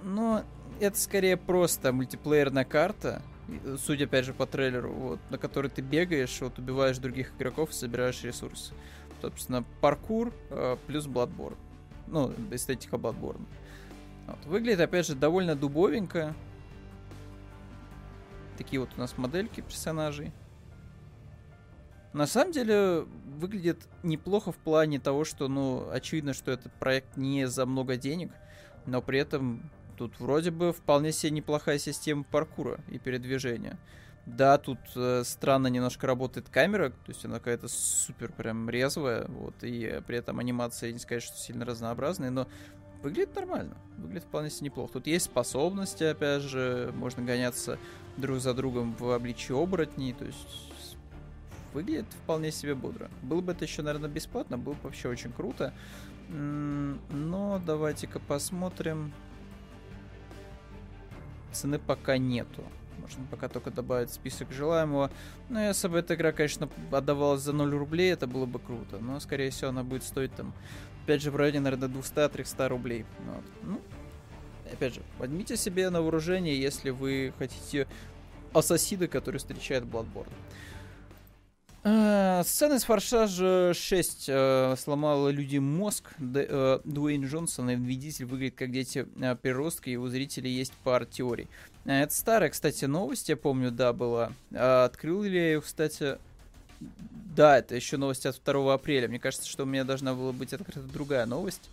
Но 0.02 0.44
это 0.78 0.98
скорее 0.98 1.36
просто 1.36 1.92
мультиплеерная 1.92 2.64
карта, 2.64 3.22
судя 3.78 4.04
опять 4.04 4.24
же 4.24 4.34
по 4.34 4.46
трейлеру, 4.46 4.92
вот, 4.92 5.20
на 5.30 5.38
которой 5.38 5.68
ты 5.68 5.82
бегаешь, 5.82 6.40
вот 6.40 6.58
убиваешь 6.58 6.98
других 6.98 7.32
игроков 7.36 7.70
и 7.70 7.74
собираешь 7.74 8.22
ресурсы. 8.22 8.72
Собственно, 9.20 9.64
паркур 9.80 10.32
э, 10.50 10.76
плюс 10.86 11.06
Bloodborne. 11.06 11.56
Ну, 12.06 12.32
эстетика 12.50 12.96
Bloodborne. 12.96 13.44
Вот. 14.30 14.46
Выглядит, 14.46 14.80
опять 14.80 15.06
же, 15.06 15.14
довольно 15.14 15.56
дубовенько. 15.56 16.34
Такие 18.56 18.80
вот 18.80 18.90
у 18.96 19.00
нас 19.00 19.16
модельки 19.18 19.60
персонажей. 19.60 20.32
На 22.12 22.26
самом 22.26 22.52
деле 22.52 23.06
выглядит 23.38 23.88
неплохо 24.02 24.52
в 24.52 24.56
плане 24.56 24.98
того, 24.98 25.24
что, 25.24 25.48
ну, 25.48 25.88
очевидно, 25.90 26.34
что 26.34 26.50
этот 26.50 26.72
проект 26.72 27.16
не 27.16 27.46
за 27.46 27.66
много 27.66 27.96
денег, 27.96 28.32
но 28.86 29.00
при 29.00 29.20
этом 29.20 29.70
тут 29.96 30.18
вроде 30.18 30.50
бы 30.50 30.72
вполне 30.72 31.12
себе 31.12 31.30
неплохая 31.30 31.78
система 31.78 32.24
паркура 32.24 32.80
и 32.88 32.98
передвижения. 32.98 33.78
Да, 34.26 34.58
тут 34.58 34.78
э, 34.96 35.22
странно 35.24 35.68
немножко 35.68 36.06
работает 36.06 36.48
камера, 36.48 36.90
то 36.90 37.08
есть 37.08 37.24
она 37.24 37.38
какая-то 37.38 37.68
супер 37.68 38.32
прям 38.32 38.68
резвая, 38.68 39.26
вот, 39.26 39.54
и 39.62 40.02
при 40.06 40.18
этом 40.18 40.38
анимация, 40.38 40.92
не 40.92 40.98
сказать, 40.98 41.22
что 41.22 41.36
сильно 41.38 41.64
разнообразная, 41.64 42.30
но 42.30 42.46
выглядит 43.02 43.34
нормально, 43.34 43.76
выглядит 43.98 44.24
вполне 44.24 44.50
себе 44.50 44.66
неплохо. 44.66 44.94
Тут 44.94 45.06
есть 45.06 45.26
способности, 45.26 46.04
опять 46.04 46.42
же, 46.42 46.92
можно 46.94 47.22
гоняться 47.22 47.78
друг 48.16 48.38
за 48.38 48.54
другом 48.54 48.94
в 48.98 49.10
обличии 49.10 49.52
оборотней, 49.52 50.12
то 50.12 50.24
есть 50.24 50.96
выглядит 51.72 52.06
вполне 52.24 52.50
себе 52.50 52.74
бодро. 52.74 53.10
Было 53.22 53.40
бы 53.40 53.52
это 53.52 53.64
еще, 53.64 53.82
наверное, 53.82 54.10
бесплатно, 54.10 54.58
было 54.58 54.74
бы 54.74 54.80
вообще 54.82 55.08
очень 55.08 55.32
круто. 55.32 55.72
Но 56.28 57.60
давайте-ка 57.64 58.20
посмотрим. 58.20 59.12
Цены 61.52 61.78
пока 61.78 62.18
нету. 62.18 62.64
Можно 63.00 63.24
пока 63.30 63.48
только 63.48 63.70
добавить 63.70 64.10
список 64.10 64.52
желаемого. 64.52 65.10
Но 65.48 65.60
если 65.62 65.88
бы 65.88 65.98
эта 65.98 66.14
игра, 66.14 66.32
конечно, 66.32 66.68
отдавалась 66.90 67.42
за 67.42 67.52
0 67.52 67.70
рублей, 67.74 68.12
это 68.12 68.26
было 68.26 68.46
бы 68.46 68.58
круто. 68.58 68.98
Но, 68.98 69.20
скорее 69.20 69.50
всего, 69.50 69.70
она 69.70 69.82
будет 69.82 70.04
стоить 70.04 70.34
там, 70.34 70.52
опять 71.04 71.22
же, 71.22 71.30
в 71.30 71.36
районе, 71.36 71.60
наверное, 71.60 71.88
200-300 71.88 72.68
рублей. 72.68 73.04
Вот. 73.26 73.44
Ну, 73.62 73.80
опять 74.72 74.94
же, 74.94 75.02
возьмите 75.18 75.56
себе 75.56 75.90
на 75.90 76.02
вооружение, 76.02 76.60
если 76.60 76.90
вы 76.90 77.32
хотите 77.38 77.86
ассасида, 78.52 79.08
который 79.08 79.38
встречает 79.38 79.84
Bloodborne. 79.84 80.32
Uh, 81.82 82.44
сцена 82.44 82.74
из 82.74 82.84
Форсажа 82.84 83.72
6 83.72 84.28
uh, 84.28 84.76
сломала 84.76 85.30
людям 85.30 85.64
мозг. 85.64 86.12
Uh, 86.18 86.82
Дуэйн 86.84 87.24
Джонсон 87.24 87.70
и 87.70 87.76
Вин 87.76 88.28
выглядят 88.28 88.58
как 88.58 88.70
дети 88.70 88.98
uh, 88.98 89.38
переростка, 89.40 89.88
и 89.88 89.96
у 89.96 90.06
зрителей 90.08 90.52
есть 90.52 90.74
пара 90.84 91.06
теорий. 91.06 91.48
Uh, 91.84 92.02
это 92.02 92.14
старая, 92.14 92.50
кстати, 92.50 92.84
новость, 92.84 93.28
я 93.28 93.36
помню, 93.36 93.70
да, 93.70 93.92
была. 93.92 94.32
Uh, 94.50 94.84
открыл 94.84 95.22
ли 95.22 95.34
я 95.34 95.46
ее, 95.52 95.60
кстати... 95.60 96.18
Да, 97.36 97.58
это 97.58 97.76
еще 97.76 97.96
новость 97.96 98.26
от 98.26 98.40
2 98.44 98.74
апреля. 98.74 99.08
Мне 99.08 99.18
кажется, 99.18 99.48
что 99.48 99.62
у 99.62 99.66
меня 99.66 99.84
должна 99.84 100.14
была 100.14 100.32
быть 100.32 100.52
открыта 100.52 100.80
другая 100.80 101.26
новость. 101.26 101.70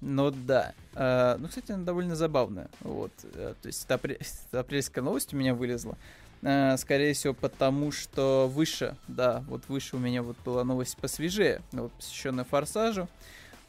Но 0.00 0.30
да. 0.30 0.74
Uh, 0.94 1.36
ну, 1.38 1.48
кстати, 1.48 1.72
она 1.72 1.84
довольно 1.84 2.14
забавная. 2.14 2.68
Вот. 2.80 3.12
Uh, 3.22 3.56
то 3.60 3.66
есть 3.66 3.84
это, 3.84 3.94
апрель... 3.94 4.18
апрельская 4.52 5.02
новость 5.02 5.32
у 5.34 5.36
меня 5.36 5.54
вылезла. 5.54 5.96
Э, 6.44 6.76
скорее 6.76 7.14
всего, 7.14 7.32
потому 7.32 7.90
что 7.90 8.50
выше, 8.52 8.96
да, 9.08 9.42
вот 9.48 9.62
выше 9.68 9.96
у 9.96 9.98
меня 9.98 10.22
вот 10.22 10.36
была 10.44 10.62
новость 10.62 10.98
посвежее, 10.98 11.62
вот, 11.72 11.90
посвященная 11.92 12.44
Форсажу. 12.44 13.08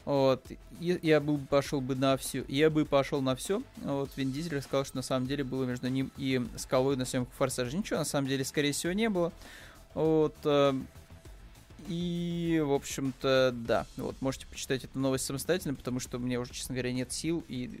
Вот, 0.06 0.46
и, 0.78 0.98
я 1.02 1.18
бы 1.18 1.36
пошел 1.36 1.80
бы 1.80 1.96
на 1.96 2.16
все, 2.16 2.44
я 2.46 2.70
бы 2.70 2.84
пошел 2.86 3.20
на 3.20 3.34
все. 3.34 3.60
Вот, 3.82 4.08
Вин 4.14 4.30
Дизель 4.30 4.62
сказал, 4.62 4.84
что 4.84 4.96
на 4.96 5.02
самом 5.02 5.26
деле 5.26 5.42
было 5.42 5.64
между 5.64 5.88
ним 5.88 6.12
и 6.16 6.40
Скалой 6.56 6.96
на 6.96 7.04
съемках 7.04 7.34
Форсажа. 7.34 7.76
Ничего, 7.76 7.98
на 7.98 8.04
самом 8.04 8.28
деле, 8.28 8.44
скорее 8.44 8.70
всего, 8.70 8.92
не 8.92 9.08
было. 9.08 9.32
Вот, 9.94 10.36
э, 10.44 10.74
и, 11.88 12.62
в 12.64 12.72
общем-то, 12.72 13.52
да. 13.52 13.84
Вот, 13.96 14.22
можете 14.22 14.46
почитать 14.46 14.84
эту 14.84 14.96
новость 14.96 15.24
самостоятельно, 15.24 15.74
потому 15.74 15.98
что 15.98 16.18
у 16.18 16.20
меня 16.20 16.38
уже, 16.40 16.52
честно 16.52 16.76
говоря, 16.76 16.92
нет 16.92 17.12
сил, 17.12 17.44
и 17.48 17.80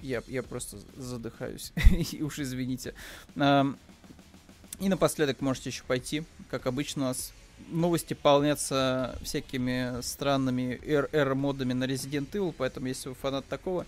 я, 0.00 0.22
я 0.28 0.42
просто 0.42 0.78
задыхаюсь. 0.96 1.74
и 2.12 2.22
уж 2.22 2.38
извините. 2.38 2.94
И 3.36 4.88
напоследок 4.88 5.42
можете 5.42 5.68
еще 5.68 5.84
пойти, 5.84 6.24
как 6.48 6.66
обычно 6.66 7.02
у 7.02 7.04
нас 7.08 7.34
новости 7.68 8.14
полнятся 8.14 9.18
всякими 9.22 10.00
странными 10.02 10.80
R-модами 11.12 11.72
на 11.72 11.84
Resident 11.84 12.30
Evil, 12.32 12.54
поэтому 12.56 12.86
если 12.86 13.08
вы 13.08 13.14
фанат 13.14 13.46
такого, 13.46 13.86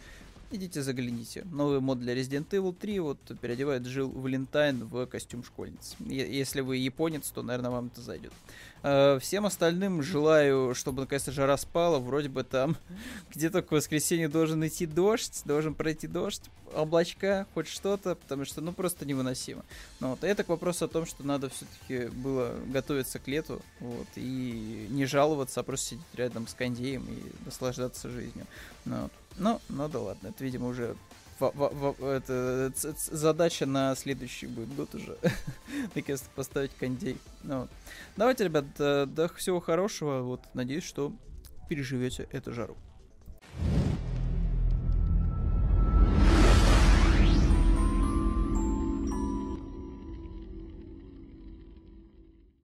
идите 0.52 0.82
загляните. 0.82 1.44
Новый 1.50 1.80
мод 1.80 2.00
для 2.00 2.14
Resident 2.14 2.48
Evil 2.50 2.74
3 2.74 3.00
вот 3.00 3.18
переодевает 3.40 3.82
Джилл 3.82 4.10
Валентайн 4.10 4.84
в 4.84 5.06
костюм 5.06 5.44
школьницы. 5.44 5.96
Если 6.00 6.60
вы 6.60 6.76
японец, 6.76 7.30
то, 7.30 7.42
наверное, 7.42 7.70
вам 7.70 7.86
это 7.86 8.00
зайдет. 8.00 8.32
Э, 8.82 9.18
всем 9.20 9.46
остальным 9.46 10.02
желаю, 10.02 10.74
чтобы 10.74 11.02
наконец-то 11.02 11.32
жара 11.32 11.56
спала. 11.56 11.98
Вроде 11.98 12.28
бы 12.28 12.42
там 12.44 12.76
где-то 13.34 13.62
к 13.62 13.70
воскресенью 13.70 14.28
должен 14.28 14.66
идти 14.66 14.86
дождь, 14.86 15.42
должен 15.44 15.74
пройти 15.74 16.06
дождь, 16.06 16.42
облачка, 16.74 17.46
хоть 17.54 17.68
что-то, 17.68 18.14
потому 18.14 18.44
что 18.44 18.60
ну 18.60 18.72
просто 18.72 19.04
невыносимо. 19.06 19.64
Ну, 20.00 20.10
вот. 20.10 20.24
это 20.24 20.44
к 20.44 20.48
вопросу 20.48 20.86
о 20.86 20.88
том, 20.88 21.06
что 21.06 21.24
надо 21.24 21.50
все-таки 21.50 22.08
было 22.08 22.54
готовиться 22.66 23.18
к 23.18 23.28
лету, 23.28 23.62
вот, 23.80 24.08
и 24.16 24.88
не 24.90 25.04
жаловаться, 25.06 25.60
а 25.60 25.62
просто 25.62 25.90
сидеть 25.90 26.04
рядом 26.14 26.46
с 26.46 26.54
кондеем 26.54 27.06
и 27.08 27.44
наслаждаться 27.44 28.08
жизнью. 28.08 28.46
Ну, 28.84 29.02
вот. 29.02 29.12
Ну, 29.36 29.60
ну 29.68 29.88
да 29.88 29.98
ладно, 29.98 30.28
это, 30.28 30.44
видимо, 30.44 30.68
уже 30.68 30.96
это, 31.40 32.72
задача 32.94 33.66
на 33.66 33.96
следующий 33.96 34.46
будет 34.46 34.74
год 34.74 34.94
уже. 34.94 35.16
Наконец-то 35.94 36.28
поставить 36.34 36.72
кондей. 36.78 37.18
Ну. 37.42 37.68
Давайте, 38.16 38.44
ребят, 38.44 38.64
до, 38.76 39.06
до 39.06 39.28
всего 39.34 39.60
хорошего. 39.60 40.20
Вот, 40.22 40.40
надеюсь, 40.54 40.84
что 40.84 41.12
переживете 41.68 42.28
эту 42.30 42.52
жару. 42.52 42.76